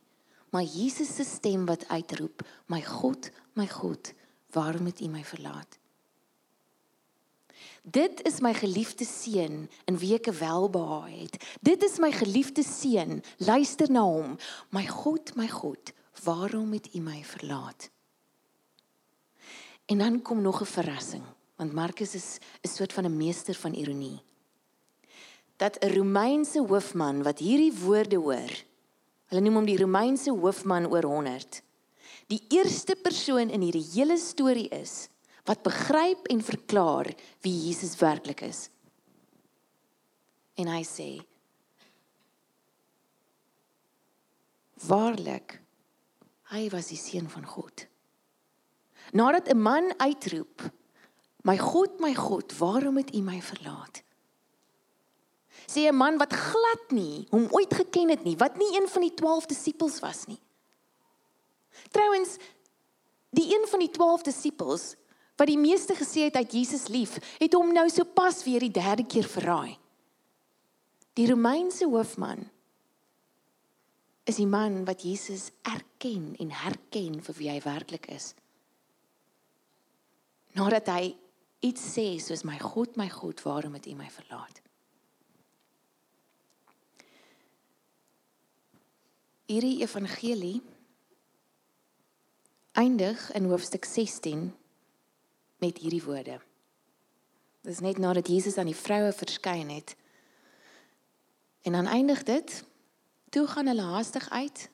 maar 0.52 0.64
Jesus 0.64 1.10
se 1.16 1.24
stem 1.28 1.66
wat 1.68 1.84
uitroep: 1.88 2.40
"My 2.72 2.80
God, 2.80 3.30
my 3.52 3.66
God, 3.68 4.12
waarom 4.56 4.88
het 4.88 5.00
U 5.00 5.08
my 5.08 5.24
verlaat?" 5.24 5.78
Dit 7.82 8.22
is 8.26 8.40
my 8.40 8.54
geliefde 8.54 9.04
seun 9.04 9.68
in 9.90 9.98
wie 9.98 10.14
ek 10.14 10.30
welbehae 10.38 11.24
het. 11.24 11.36
Dit 11.60 11.82
is 11.82 11.98
my 11.98 12.12
geliefde 12.14 12.62
seun. 12.62 13.22
Luister 13.42 13.90
na 13.90 14.04
hom. 14.06 14.36
My 14.70 14.86
God, 14.86 15.34
my 15.36 15.48
God, 15.48 15.92
waarom 16.22 16.72
het 16.72 16.94
U 16.94 17.00
my 17.00 17.24
verlaat? 17.24 17.90
En 19.86 19.98
dan 19.98 20.22
kom 20.22 20.40
nog 20.40 20.62
'n 20.62 20.64
verrassing, 20.64 21.24
want 21.56 21.72
Markus 21.72 22.14
is 22.14 22.38
'n 22.62 22.68
soort 22.68 22.92
van 22.92 23.04
'n 23.04 23.16
meester 23.16 23.54
van 23.54 23.74
ironie. 23.74 24.22
Dat 25.62 25.78
'n 25.78 25.94
Romeinse 25.94 26.58
hoofman 26.58 27.22
wat 27.22 27.38
hierdie 27.38 27.74
woorde 27.84 28.16
hoor, 28.16 28.52
hulle 29.30 29.42
noem 29.42 29.54
hom 29.60 29.68
die 29.68 29.78
Romeinse 29.78 30.30
hoofman 30.30 30.88
oor 30.90 31.06
100. 31.06 31.62
Die 32.26 32.42
eerste 32.48 32.96
persoon 32.96 33.50
in 33.50 33.62
hierdie 33.62 33.86
hele 33.94 34.18
storie 34.18 34.68
is 34.68 35.06
wat 35.44 35.62
begryp 35.62 36.26
en 36.26 36.42
verklaar 36.42 37.14
wie 37.46 37.54
Jesus 37.66 37.94
werklik 37.98 38.40
is. 38.40 38.70
En 40.54 40.66
hy 40.66 40.82
sê: 40.82 41.08
Waarlik, 44.86 45.62
hy 46.50 46.68
was 46.74 46.90
die 46.90 46.98
seun 46.98 47.30
van 47.30 47.46
God. 47.46 47.86
Nadat 49.12 49.48
'n 49.48 49.62
man 49.62 49.94
uitroep: 49.98 50.70
"My 51.42 51.58
God, 51.58 52.00
my 52.00 52.14
God, 52.14 52.58
waarom 52.58 52.96
het 52.96 53.14
U 53.14 53.20
my 53.22 53.42
verlaat?" 53.42 54.02
Sê 55.72 55.88
'n 55.88 55.96
man 55.96 56.18
wat 56.18 56.32
glad 56.32 56.90
nie 56.90 57.26
hom 57.30 57.46
ooit 57.50 57.74
geken 57.74 58.08
het 58.08 58.24
nie, 58.24 58.36
wat 58.36 58.56
nie 58.56 58.76
een 58.76 58.88
van 58.88 59.02
die 59.02 59.14
12 59.14 59.46
disippels 59.46 60.00
was 60.00 60.26
nie. 60.26 60.40
Trouwens, 61.90 62.36
die 63.30 63.54
een 63.54 63.66
van 63.68 63.78
die 63.78 63.90
12 63.90 64.22
disippels 64.22 64.96
wat 65.36 65.48
die 65.48 65.58
meeste 65.58 65.94
gesê 65.96 66.28
het 66.28 66.36
uit 66.36 66.52
Jesus 66.52 66.88
lief, 66.88 67.16
het 67.38 67.54
hom 67.56 67.72
nou 67.72 67.88
sopas 67.90 68.44
weer 68.44 68.60
die 68.60 68.70
derde 68.70 69.06
keer 69.06 69.26
verraai. 69.28 69.78
Die 71.18 71.26
Romeinse 71.28 71.84
hoofman 71.84 72.46
is 74.24 74.38
die 74.38 74.46
man 74.46 74.84
wat 74.84 75.02
Jesus 75.02 75.50
erken 75.66 76.36
en 76.38 76.52
herken 76.54 77.18
vir 77.26 77.38
wie 77.40 77.50
hy 77.50 77.58
werklik 77.64 78.06
is. 78.14 78.34
Nadat 80.54 80.88
hy 80.92 81.14
iets 81.64 81.84
sê 81.94 82.06
soos 82.22 82.44
my 82.46 82.58
God, 82.62 82.96
my 82.96 83.08
God, 83.10 83.42
waarom 83.42 83.74
het 83.74 83.88
U 83.90 83.96
my 83.98 84.08
verlaat? 84.12 84.61
Hierdie 89.46 89.80
evangelie 89.82 90.62
eindig 92.72 93.32
in 93.32 93.44
hoofstuk 93.50 93.84
16 93.84 94.54
met 95.58 95.78
hierdie 95.78 96.02
woorde. 96.04 96.40
Dis 97.62 97.80
net 97.80 97.98
nadat 97.98 98.28
Jesus 98.28 98.56
aan 98.56 98.70
die 98.70 98.78
vroue 98.78 99.12
verskyn 99.12 99.68
het. 99.68 99.96
En 101.62 101.72
dan 101.72 101.86
eindig 101.86 102.22
dit. 102.22 102.64
Toe 103.28 103.46
gaan 103.46 103.66
hulle 103.66 103.82
haastig 103.82 104.30
uit 104.30 104.70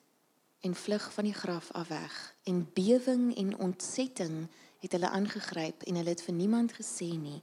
en 0.60 0.74
vlug 0.74 1.12
van 1.12 1.24
die 1.24 1.34
graf 1.34 1.72
af 1.72 1.88
weg. 1.88 2.34
En 2.42 2.70
bewing 2.72 3.36
en 3.36 3.58
ontsetting 3.58 4.48
het 4.78 4.92
hulle 4.92 5.08
aangegryp 5.08 5.82
en 5.82 5.94
hulle 5.94 6.08
het 6.08 6.22
vir 6.22 6.34
niemand 6.34 6.72
gesê 6.72 7.12
nie 7.16 7.42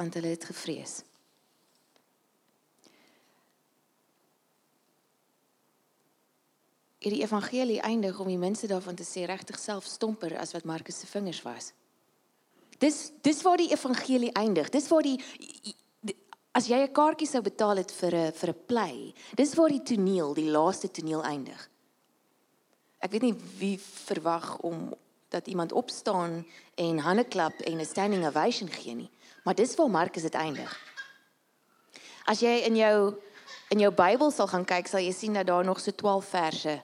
want 0.00 0.14
hulle 0.14 0.32
het 0.32 0.44
gevrees. 0.44 1.02
Hierdie 7.00 7.22
evangelie 7.24 7.78
eindig 7.80 8.18
om 8.20 8.28
die 8.28 8.38
mense 8.38 8.68
daarvan 8.68 8.94
te 8.94 9.06
sê 9.08 9.24
regtig 9.24 9.56
self 9.58 9.86
stomper 9.88 10.34
as 10.36 10.52
wat 10.52 10.66
Markus 10.68 10.98
se 11.00 11.06
vingers 11.08 11.40
was. 11.46 11.70
Dis 12.80 13.12
dis 13.24 13.40
waar 13.42 13.56
die 13.56 13.70
evangelie 13.72 14.32
eindig. 14.36 14.68
Dis 14.68 14.88
waar 14.92 15.06
die 15.06 15.16
as 16.52 16.66
jy 16.68 16.76
'n 16.82 16.92
kaartjie 16.92 17.28
sou 17.28 17.40
betaal 17.42 17.76
het 17.76 17.92
vir 17.92 18.14
'n 18.14 18.32
vir 18.32 18.50
'n 18.50 18.64
play, 18.66 19.14
dis 19.34 19.54
waar 19.54 19.68
die 19.68 19.82
toneel, 19.82 20.34
die 20.34 20.50
laaste 20.50 20.90
toneel 20.90 21.22
eindig. 21.24 21.70
Ek 23.00 23.12
weet 23.12 23.22
nie 23.22 23.36
wie 23.58 23.78
verwag 23.78 24.58
om 24.58 24.94
dat 25.30 25.46
iemand 25.46 25.72
opstaan 25.72 26.46
en 26.74 26.98
hande 26.98 27.24
klap 27.24 27.54
en 27.60 27.80
'n 27.80 27.84
standing 27.84 28.26
ovation 28.26 28.68
gee 28.68 28.94
nie, 28.94 29.10
maar 29.44 29.54
dis 29.54 29.74
waar 29.76 29.90
Markus 29.90 30.22
dit 30.22 30.34
eindig. 30.34 30.78
As 32.26 32.40
jy 32.40 32.64
in 32.66 32.76
jou 32.76 33.16
in 33.70 33.78
jou 33.78 33.90
Bybel 33.90 34.30
sal 34.30 34.46
gaan 34.46 34.64
kyk, 34.64 34.86
sal 34.86 35.00
jy 35.00 35.12
sien 35.12 35.32
dat 35.32 35.46
daar 35.46 35.64
nog 35.64 35.80
so 35.80 35.92
12 35.92 36.24
verse 36.24 36.82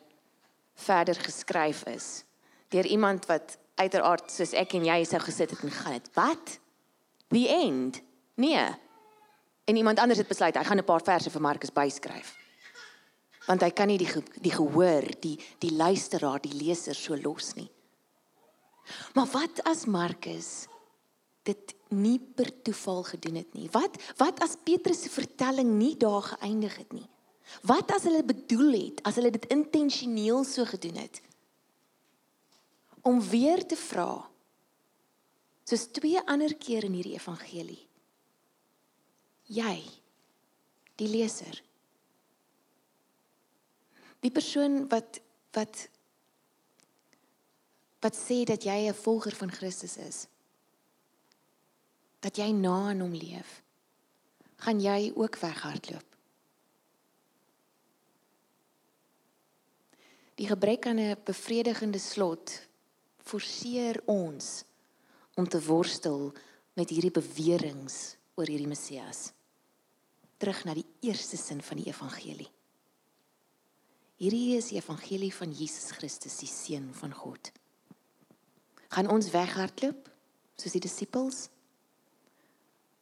verder 0.76 1.14
geskryf 1.14 1.84
is 1.88 2.24
deur 2.68 2.86
iemand 2.86 3.26
wat 3.30 3.56
uiteraard 3.76 4.30
soos 4.32 4.54
ek 4.56 4.74
en 4.78 4.86
jy 4.88 5.04
sou 5.06 5.20
gesit 5.22 5.52
het 5.52 5.62
en 5.64 5.72
gaan 5.72 5.96
dit. 5.98 6.08
Wat? 6.16 6.58
The 7.32 7.44
end. 7.48 8.00
Nee. 8.40 8.64
En 9.66 9.76
iemand 9.76 9.98
anders 9.98 10.18
het 10.18 10.28
besluit 10.28 10.56
hy 10.56 10.64
gaan 10.64 10.78
'n 10.78 10.84
paar 10.84 11.02
verse 11.02 11.30
vir 11.30 11.40
Markus 11.40 11.72
byskryf. 11.72 12.36
Want 13.46 13.62
hy 13.62 13.70
kan 13.70 13.86
nie 13.86 13.98
die 13.98 14.22
die 14.40 14.52
gehoor, 14.52 15.04
die 15.20 15.38
die 15.58 15.72
luisteraar, 15.72 16.40
die 16.40 16.54
leser 16.54 16.94
so 16.94 17.16
los 17.16 17.54
nie. 17.54 17.70
Maar 19.14 19.26
wat 19.26 19.62
as 19.64 19.86
Markus 19.86 20.66
dit 21.42 21.74
nie 21.88 22.18
per 22.18 22.62
toeval 22.62 23.02
gedoen 23.02 23.34
het 23.34 23.54
nie? 23.54 23.68
Wat 23.70 23.96
wat 24.16 24.40
as 24.40 24.56
Petrus 24.64 25.02
se 25.02 25.08
vertelling 25.08 25.78
nie 25.78 25.96
daar 25.96 26.22
geëindig 26.22 26.76
het 26.76 26.92
nie? 26.92 27.08
Wat 27.62 27.90
as 27.94 28.02
hulle 28.02 28.24
bedoel 28.24 28.72
het, 28.72 29.02
as 29.02 29.14
hulle 29.14 29.30
dit 29.30 29.46
intentioneel 29.46 30.44
so 30.44 30.64
gedoen 30.64 30.96
het? 30.96 31.22
om 33.06 33.20
weer 33.22 33.62
te 33.66 33.78
vra 33.78 34.10
soos 35.66 35.86
twee 35.94 36.20
ander 36.30 36.52
keer 36.62 36.86
in 36.86 36.94
hierdie 36.94 37.16
evangelie. 37.18 37.82
Jy 39.50 39.76
die 40.98 41.08
leser. 41.10 41.60
Die 44.22 44.32
persoon 44.34 44.86
wat 44.90 45.20
wat 45.56 45.86
wat 48.04 48.18
sê 48.18 48.42
dat 48.46 48.66
jy 48.66 48.78
'n 48.90 49.02
volger 49.04 49.34
van 49.34 49.50
Christus 49.50 49.96
is 49.96 50.26
dat 52.20 52.36
jy 52.36 52.50
na 52.52 52.90
aan 52.90 53.00
hom 53.00 53.14
leef 53.14 53.62
gaan 54.56 54.80
jy 54.80 55.12
ook 55.14 55.38
weghardloop 55.38 56.15
die 60.36 60.46
gebrek 60.46 60.86
aan 60.86 60.98
'n 61.00 61.16
bevredigende 61.24 61.98
slot 61.98 62.68
forceer 63.24 64.00
ons 64.04 64.64
om 65.34 65.48
te 65.48 65.60
worstel 65.64 66.32
met 66.72 66.90
hierdie 66.90 67.10
beweringe 67.10 68.16
oor 68.34 68.46
hierdie 68.46 68.68
Messias. 68.68 69.32
Terug 70.36 70.64
na 70.64 70.74
die 70.74 70.86
eerste 71.00 71.36
sin 71.36 71.62
van 71.62 71.76
die 71.76 71.88
evangelie. 71.88 72.50
Hierdie 74.16 74.56
is 74.56 74.70
die 74.72 74.78
evangelie 74.78 75.32
van 75.34 75.52
Jesus 75.52 75.90
Christus, 75.90 76.38
die 76.40 76.48
seun 76.48 76.94
van 76.94 77.12
God. 77.12 77.52
Gaan 78.88 79.10
ons 79.12 79.30
weghardloop 79.30 80.08
soos 80.56 80.72
die 80.72 80.80
disippels 80.80 81.48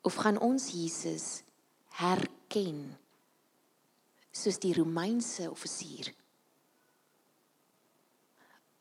of 0.03 0.15
gaan 0.15 0.39
ons 0.39 0.71
Jesus 0.75 1.43
herken 2.01 2.97
soos 4.35 4.59
die 4.59 4.75
Romeinse 4.75 5.51
offisier? 5.51 6.15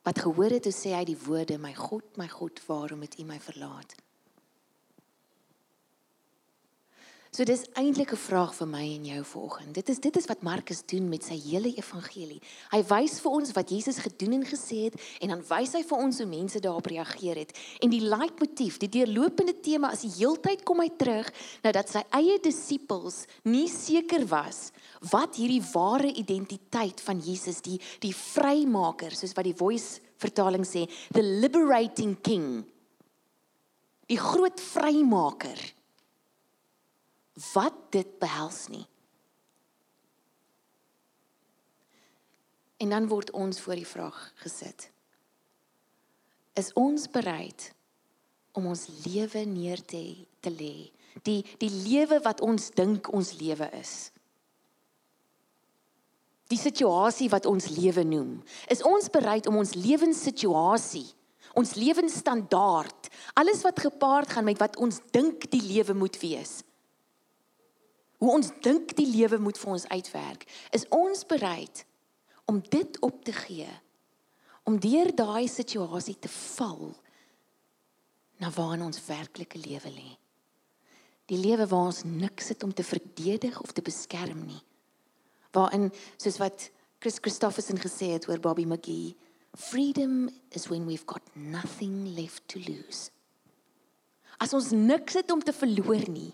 Wat 0.03 0.19
gehoor 0.19 0.51
het 0.51 0.65
hoe 0.67 0.75
sê 0.75 0.91
hy 0.97 1.03
die 1.07 1.19
woorde 1.25 1.57
my 1.57 1.73
God 1.75 2.17
my 2.19 2.27
God 2.27 2.59
waarom 2.67 3.01
het 3.05 3.19
u 3.19 3.23
my 3.23 3.39
verlaat 3.39 3.95
So 7.33 7.41
dis 7.49 7.63
eintlik 7.73 8.11
'n 8.13 8.25
vraag 8.29 8.53
vir 8.53 8.67
my 8.67 8.83
en 8.93 9.05
jou 9.05 9.23
vanoggend. 9.25 9.73
Dit 9.73 9.89
is 9.89 9.99
dit 9.99 10.15
is 10.17 10.25
wat 10.25 10.43
Markus 10.43 10.85
doen 10.85 11.09
met 11.09 11.23
sy 11.23 11.33
hele 11.33 11.73
evangelie. 11.73 12.39
Hy 12.69 12.83
wys 12.83 13.19
vir 13.19 13.31
ons 13.31 13.51
wat 13.51 13.69
Jesus 13.69 13.97
gedoen 13.97 14.33
en 14.33 14.45
gesê 14.45 14.83
het 14.83 15.01
en 15.19 15.29
dan 15.29 15.41
wys 15.41 15.73
hy 15.73 15.81
vir 15.81 15.97
ons 15.97 16.17
hoe 16.17 16.27
mense 16.27 16.59
daarop 16.59 16.85
reageer 16.85 17.35
het. 17.35 17.57
En 17.81 17.89
die 17.89 18.01
leitmotief, 18.01 18.77
die 18.77 18.89
deurlopende 18.89 19.59
tema 19.59 19.91
is 19.91 20.01
die 20.01 20.13
heeltyd 20.19 20.63
kom 20.63 20.79
hy 20.79 20.89
terug 20.89 21.33
nadat 21.63 21.89
sy 21.89 22.03
eie 22.11 22.37
disippels 22.37 23.25
nie 23.43 23.67
seker 23.67 24.27
was 24.27 24.71
wat 25.09 25.35
hierdie 25.35 25.65
ware 25.73 26.13
identiteit 26.13 27.01
van 27.01 27.19
Jesus 27.19 27.61
die 27.61 27.81
die 27.99 28.13
vrymaker 28.13 29.11
soos 29.11 29.33
wat 29.33 29.45
die 29.45 29.57
voice 29.57 30.01
vertaling 30.17 30.65
sê, 30.65 30.87
the 31.11 31.23
liberating 31.23 32.15
king. 32.21 32.63
Die 34.05 34.19
groot 34.19 34.61
vrymaker 34.61 35.73
wat 37.53 37.77
dit 37.95 38.19
behels 38.19 38.67
nie. 38.69 38.85
En 42.77 42.89
dan 42.89 43.07
word 43.07 43.31
ons 43.31 43.61
voor 43.63 43.79
die 43.79 43.87
vraag 43.87 44.19
gesit. 44.43 44.89
Is 46.53 46.73
ons 46.77 47.07
bereid 47.09 47.71
om 48.53 48.67
ons 48.69 48.87
lewe 49.05 49.45
neer 49.49 49.81
te 49.81 50.03
te 50.43 50.51
lê? 50.51 50.91
Die 51.23 51.41
die 51.57 51.71
lewe 51.71 52.19
wat 52.25 52.41
ons 52.41 52.69
dink 52.75 53.09
ons 53.13 53.33
lewe 53.39 53.69
is. 53.79 54.13
die 56.53 56.59
situasie 56.59 57.29
wat 57.33 57.47
ons 57.49 57.69
lewe 57.73 58.03
noem? 58.07 58.37
Is 58.71 58.83
ons 58.85 59.09
bereid 59.13 59.47
om 59.49 59.59
ons 59.61 59.73
lewenssituasie, 59.77 61.05
ons 61.57 61.75
lewensstandaard, 61.77 63.09
alles 63.39 63.63
wat 63.65 63.81
gepaard 63.83 64.31
gaan 64.33 64.47
met 64.47 64.61
wat 64.61 64.77
ons 64.81 65.01
dink 65.13 65.47
die 65.53 65.63
lewe 65.63 65.95
moet 65.97 66.17
wees? 66.21 66.61
Hoe 68.23 68.31
ons 68.37 68.53
dink 68.63 68.95
die 68.95 69.09
lewe 69.09 69.41
moet 69.43 69.59
vir 69.59 69.75
ons 69.75 69.87
uitwerk, 69.91 70.45
is 70.71 70.87
ons 70.95 71.25
bereid 71.27 71.83
om 72.47 72.61
dit 72.71 72.99
op 73.03 73.19
te 73.27 73.35
gee 73.35 73.69
om 74.63 74.77
deur 74.79 75.09
daai 75.11 75.49
situasie 75.51 76.15
te 76.23 76.31
val 76.31 76.93
na 78.39 78.47
waar 78.55 78.79
ons 78.79 79.01
werklike 79.03 79.59
lewe 79.59 79.91
lê. 79.91 80.11
Die 81.27 81.39
lewe 81.39 81.67
waar 81.67 81.89
ons 81.91 82.05
niks 82.07 82.53
het 82.53 82.63
om 82.63 82.71
te 82.71 82.85
verdedig 82.87 83.59
of 83.59 83.75
te 83.75 83.83
beskerm 83.83 84.45
nie 84.47 84.61
waarin 85.53 85.91
soos 86.17 86.39
wat 86.41 86.69
Chris 87.03 87.19
Christofferson 87.21 87.79
gesê 87.81 88.13
het 88.15 88.27
oor 88.29 88.41
Bobby 88.41 88.65
McGee, 88.65 89.13
freedom 89.53 90.29
is 90.49 90.67
when 90.71 90.87
we've 90.87 91.05
got 91.05 91.21
nothing 91.35 92.15
left 92.17 92.47
to 92.47 92.59
lose. 92.59 93.11
As 94.41 94.53
ons 94.53 94.71
niks 94.73 95.13
het 95.19 95.31
om 95.31 95.43
te 95.43 95.53
verloor 95.53 96.07
nie, 96.09 96.33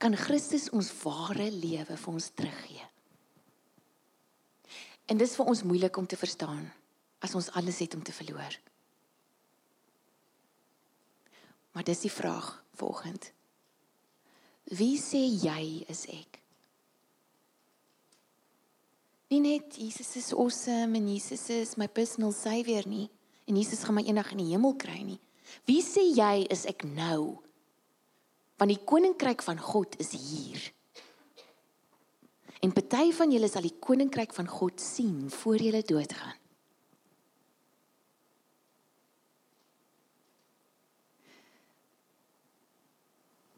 kan 0.00 0.16
Christus 0.16 0.70
ons 0.72 0.88
ware 1.02 1.50
lewe 1.52 1.96
vir 2.00 2.12
ons 2.12 2.30
teruggee. 2.32 2.86
En 5.10 5.18
dis 5.20 5.36
vir 5.36 5.52
ons 5.52 5.62
moeilik 5.66 5.96
om 6.00 6.06
te 6.08 6.16
verstaan 6.16 6.64
as 7.20 7.34
ons 7.36 7.50
alles 7.58 7.82
het 7.84 7.94
om 7.94 8.02
te 8.02 8.14
verloor. 8.16 8.56
Maar 11.76 11.86
dis 11.86 12.06
die 12.06 12.12
vraag 12.12 12.52
volgend. 12.80 13.32
Wie 14.72 14.96
sê 15.02 15.20
jy 15.20 15.84
is 15.90 16.06
ek? 16.08 16.40
nie 19.30 19.38
net 19.38 19.76
Jesus 19.78 20.16
is 20.18 20.32
awesome 20.34 20.98
en 20.98 21.06
Jesus 21.06 21.44
is 21.54 21.76
my 21.78 21.86
personal 21.86 22.32
savior 22.34 22.82
nie 22.86 23.06
en 23.46 23.54
Jesus 23.54 23.84
gaan 23.86 23.94
my 24.00 24.02
eendag 24.02 24.32
in 24.34 24.42
die 24.42 24.50
hemel 24.50 24.74
kry 24.78 24.98
nie. 25.06 25.20
Wie 25.66 25.82
sê 25.86 26.02
jy 26.02 26.48
is 26.50 26.64
ek 26.70 26.82
nou? 26.86 27.38
Want 28.60 28.74
die 28.74 28.84
koninkryk 28.84 29.40
van 29.42 29.58
God 29.58 29.96
is 30.02 30.10
hier. 30.12 30.66
En 32.60 32.74
party 32.76 33.08
van 33.16 33.32
julle 33.32 33.48
sal 33.48 33.64
die 33.64 33.78
koninkryk 33.80 34.34
van 34.36 34.48
God 34.52 34.80
sien 34.84 35.30
voor 35.32 35.56
julle 35.56 35.80
doodgaan. 35.80 36.36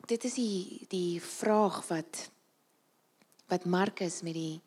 Dit 0.07 0.25
is 0.29 0.37
die 0.39 0.87
die 0.93 1.19
vraag 1.23 1.81
wat 1.89 2.29
wat 3.51 3.65
Markus 3.65 4.21
met 4.23 4.39
die 4.39 4.61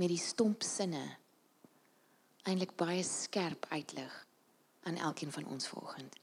met 0.00 0.10
die 0.10 0.18
stomp 0.18 0.66
sinne 0.66 1.04
eintlik 2.48 2.74
baie 2.74 3.04
skerp 3.06 3.68
uitlig 3.70 4.18
aan 4.82 4.98
elkeen 4.98 5.30
van 5.30 5.46
ons 5.46 5.68
volgend. 5.70 6.21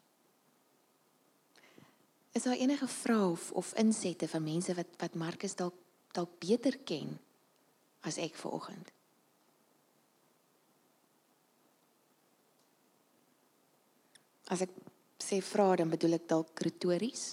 Is 2.40 2.46
daar 2.46 2.56
enige 2.56 2.88
vrae 2.88 3.26
of 3.28 3.52
of 3.52 3.74
insette 3.76 4.28
van 4.28 4.44
mense 4.44 4.74
wat 4.76 4.88
wat 4.98 5.16
Markus 5.20 5.56
dalk 5.60 5.76
dalk 6.16 6.38
beter 6.40 6.78
ken 6.88 7.18
as 8.08 8.16
ek 8.18 8.38
volgend? 8.40 8.92
As 14.48 14.64
ek 14.64 14.72
sê 15.20 15.42
vra 15.44 15.76
dan 15.76 15.92
bedoel 15.92 16.16
ek 16.22 16.30
dalk 16.32 16.64
retories? 16.64 17.26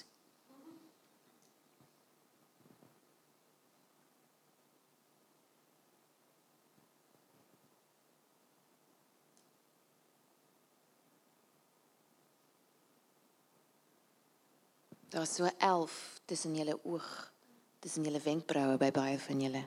Daar's 15.08 15.34
so 15.34 15.48
11 15.58 16.20
tussen 16.24 16.54
julle 16.54 16.78
oog, 16.84 17.32
tussen 17.78 18.04
julle 18.04 18.20
wenkbroue 18.20 18.76
by 18.78 18.90
baie 18.90 19.18
van 19.18 19.40
julle. 19.40 19.62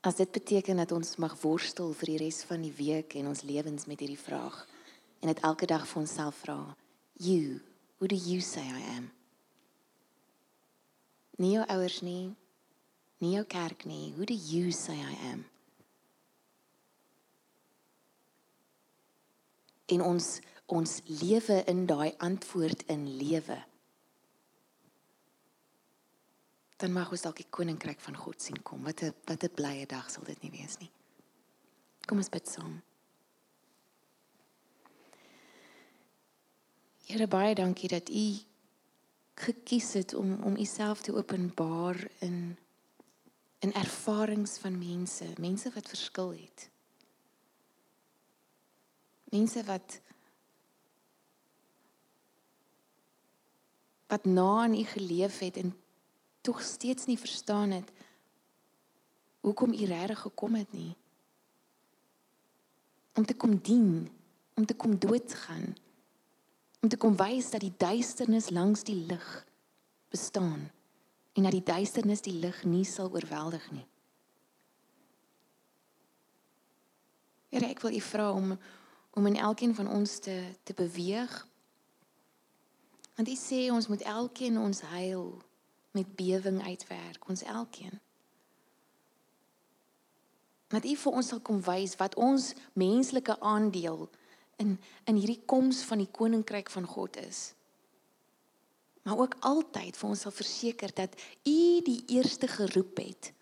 As 0.00 0.16
dit 0.16 0.30
beteken 0.32 0.76
dat 0.80 0.92
ons 0.92 1.16
mag 1.20 1.34
worstel 1.42 1.92
vir 2.00 2.14
die 2.14 2.18
res 2.24 2.40
van 2.48 2.62
die 2.64 2.72
week 2.72 3.18
en 3.18 3.28
ons 3.28 3.42
lewens 3.44 3.84
met 3.90 4.00
hierdie 4.00 4.20
vraag 4.20 4.62
en 5.20 5.28
dit 5.28 5.42
elke 5.44 5.66
dag 5.66 5.84
vir 5.90 6.00
onsself 6.00 6.40
vra, 6.44 6.76
you, 7.18 7.60
who 7.98 8.08
do 8.08 8.16
you 8.16 8.40
say 8.40 8.64
I 8.64 8.82
am? 8.96 9.10
Nie 11.36 11.58
jou 11.58 11.66
ouers 11.68 12.00
nie, 12.00 12.32
nie 13.20 13.34
jou 13.34 13.44
kerk 13.44 13.84
nie, 13.84 14.14
who 14.16 14.24
do 14.24 14.34
you 14.34 14.72
say 14.72 14.96
I 14.96 15.16
am? 15.32 15.44
En 19.88 20.02
ons 20.04 20.38
ons 20.68 21.00
lewe 21.06 21.62
in 21.70 21.86
daai 21.88 22.12
antwoord 22.20 22.84
in 22.92 23.06
lewe. 23.16 23.56
Dan 26.78 26.92
mag 26.92 27.10
ons 27.10 27.24
dalk 27.24 27.40
die 27.40 27.48
koninkryk 27.50 28.00
van 28.04 28.16
God 28.16 28.42
sien 28.42 28.60
kom. 28.62 28.84
Wat 28.84 29.02
'n 29.02 29.14
wat 29.26 29.44
'n 29.44 29.54
blye 29.54 29.86
dag 29.86 30.10
sal 30.10 30.24
dit 30.24 30.42
nie 30.42 30.50
wees 30.50 30.78
nie. 30.78 30.90
Kom 32.06 32.18
ons 32.18 32.28
bid 32.28 32.48
saam. 32.48 32.82
Here 37.06 37.26
baie 37.26 37.54
dankie 37.54 37.88
dat 37.88 38.08
u 38.10 38.38
gekies 39.34 39.92
het 39.92 40.14
om 40.14 40.42
om 40.42 40.56
u 40.56 40.64
self 40.64 41.00
te 41.00 41.14
openbaar 41.14 42.10
in 42.18 42.58
in 43.58 43.72
ervarings 43.72 44.58
van 44.58 44.78
mense. 44.78 45.24
Mense 45.40 45.70
wat 45.74 45.88
verskil 45.88 46.30
het. 46.30 46.70
Mense 49.24 49.64
wat 49.64 50.00
wat 54.08 54.24
na 54.24 54.62
aan 54.64 54.74
u 54.74 54.84
geleef 54.84 55.38
het 55.38 55.56
en 55.56 55.76
tog 56.40 56.62
steeds 56.62 57.06
nie 57.06 57.18
verstaan 57.18 57.70
het 57.70 57.90
hoekom 59.40 59.72
u 59.72 59.84
regtig 59.84 60.20
gekom 60.20 60.54
het 60.54 60.72
nie. 60.72 60.94
Om 63.14 63.26
te 63.26 63.34
kom 63.34 63.58
dien 63.62 64.08
om 64.54 64.66
te 64.66 64.74
kom 64.74 64.98
doodgaan 64.98 65.76
om 66.80 66.88
te 66.88 66.96
kom 66.96 67.16
wys 67.18 67.50
dat 67.50 67.60
die 67.60 67.74
duisternis 67.76 68.50
langs 68.50 68.84
die 68.86 68.96
lig 69.06 69.28
bestaan 70.08 70.70
en 71.32 71.42
dat 71.42 71.54
die 71.54 71.62
duisternis 71.62 72.22
die 72.22 72.34
lig 72.38 72.64
nie 72.64 72.84
sal 72.86 73.10
oorweldig 73.12 73.64
nie. 73.70 73.86
Here 77.48 77.70
ek 77.70 77.82
wil 77.82 77.94
u 77.94 78.02
vra 78.02 78.32
om 78.32 78.58
om 79.18 79.26
in 79.26 79.36
elkeen 79.36 79.74
van 79.74 79.88
ons 79.90 80.18
te 80.22 80.36
te 80.62 80.74
beweeg 80.74 81.34
Want 83.18 83.28
U 83.28 83.34
sê 83.34 83.64
ons 83.74 83.88
moet 83.90 84.02
elkeen 84.06 84.60
ons 84.62 84.80
heil 84.92 85.32
met 85.90 86.10
bewing 86.14 86.62
uitwerk, 86.62 87.24
ons 87.26 87.42
elkeen. 87.42 87.98
Dat 90.70 90.86
U 90.86 90.94
vir 91.02 91.16
ons 91.18 91.30
sal 91.32 91.40
kom 91.42 91.58
wys 91.66 91.96
wat 91.98 92.14
ons 92.14 92.52
menslike 92.78 93.34
aandeel 93.40 94.06
in 94.62 94.76
in 95.10 95.18
hierdie 95.18 95.42
koms 95.50 95.82
van 95.88 95.98
die 95.98 96.10
koninkryk 96.20 96.70
van 96.70 96.86
God 96.86 97.18
is. 97.18 97.42
Maar 99.02 99.18
ook 99.18 99.36
altyd 99.50 99.98
vir 99.98 100.10
ons 100.12 100.22
sal 100.22 100.38
verseker 100.38 100.94
dat 100.94 101.18
U 101.42 101.60
die 101.90 102.04
eerste 102.14 102.46
geroep 102.46 103.02
het. 103.02 103.32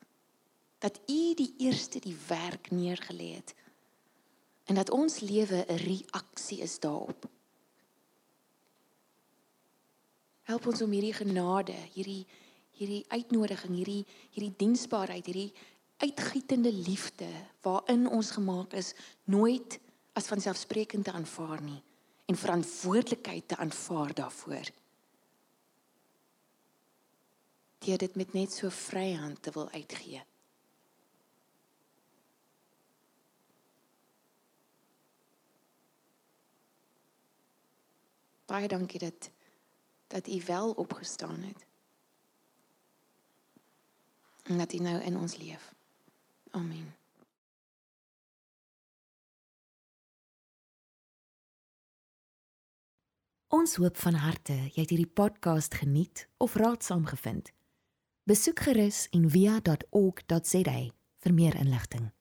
Dat 0.80 1.00
U 1.04 1.20
die 1.36 1.52
eerste 1.68 2.00
die 2.00 2.16
werk 2.28 2.72
neergelê 2.72 3.34
het. 3.34 3.52
En 4.64 4.80
dat 4.80 4.90
ons 4.90 5.20
lewe 5.20 5.66
'n 5.68 5.82
reaksie 5.84 6.62
is 6.64 6.80
daarop. 6.80 7.28
Help 10.46 10.68
ons 10.70 10.82
om 10.84 10.92
hierdie 10.94 11.14
genade, 11.16 11.74
hierdie 11.96 12.24
hierdie 12.76 13.06
uitnodiging, 13.08 13.72
hierdie 13.72 14.02
hierdie 14.34 14.52
diensbaarheid, 14.60 15.24
hierdie 15.24 15.52
uitgietende 16.04 16.68
liefde 16.68 17.28
waarin 17.64 18.04
ons 18.12 18.34
gemaak 18.36 18.76
is, 18.76 18.92
nooit 19.24 19.78
as 20.16 20.28
vanselfsprekend 20.28 21.08
te 21.08 21.14
aanvaar 21.16 21.62
nie 21.64 21.80
en 22.28 22.36
verantwoordelikheid 22.36 23.48
te 23.48 23.56
aanvaar 23.62 24.12
daarvoor. 24.18 24.70
Deur 27.86 28.02
dit 28.02 28.16
met 28.18 28.32
net 28.34 28.52
so 28.52 28.68
vryhand 28.68 29.42
te 29.42 29.52
wil 29.54 29.70
uitgee. 29.70 30.22
Baie 38.46 38.68
dankie 38.70 39.00
dat 39.02 39.30
dat 40.06 40.28
u 40.28 40.42
wel 40.46 40.72
opgestaan 40.72 41.42
het. 41.42 41.66
En 44.42 44.58
dat 44.58 44.72
u 44.72 44.78
nou 44.78 45.02
in 45.02 45.16
ons 45.16 45.36
leef. 45.36 45.74
Amen. 46.50 46.94
Ons 53.48 53.76
hoop 53.76 53.96
van 53.96 54.14
harte 54.14 54.52
jy 54.52 54.82
het 54.82 54.90
hierdie 54.90 55.12
podcast 55.12 55.74
geniet 55.74 56.28
of 56.36 56.54
raadsaam 56.54 57.06
gevind. 57.06 57.52
Besoek 58.22 58.60
gerus 58.60 59.06
en 59.10 59.30
via.ok.za 59.30 60.78
vir 61.22 61.34
meer 61.34 61.56
inligting. 61.56 62.15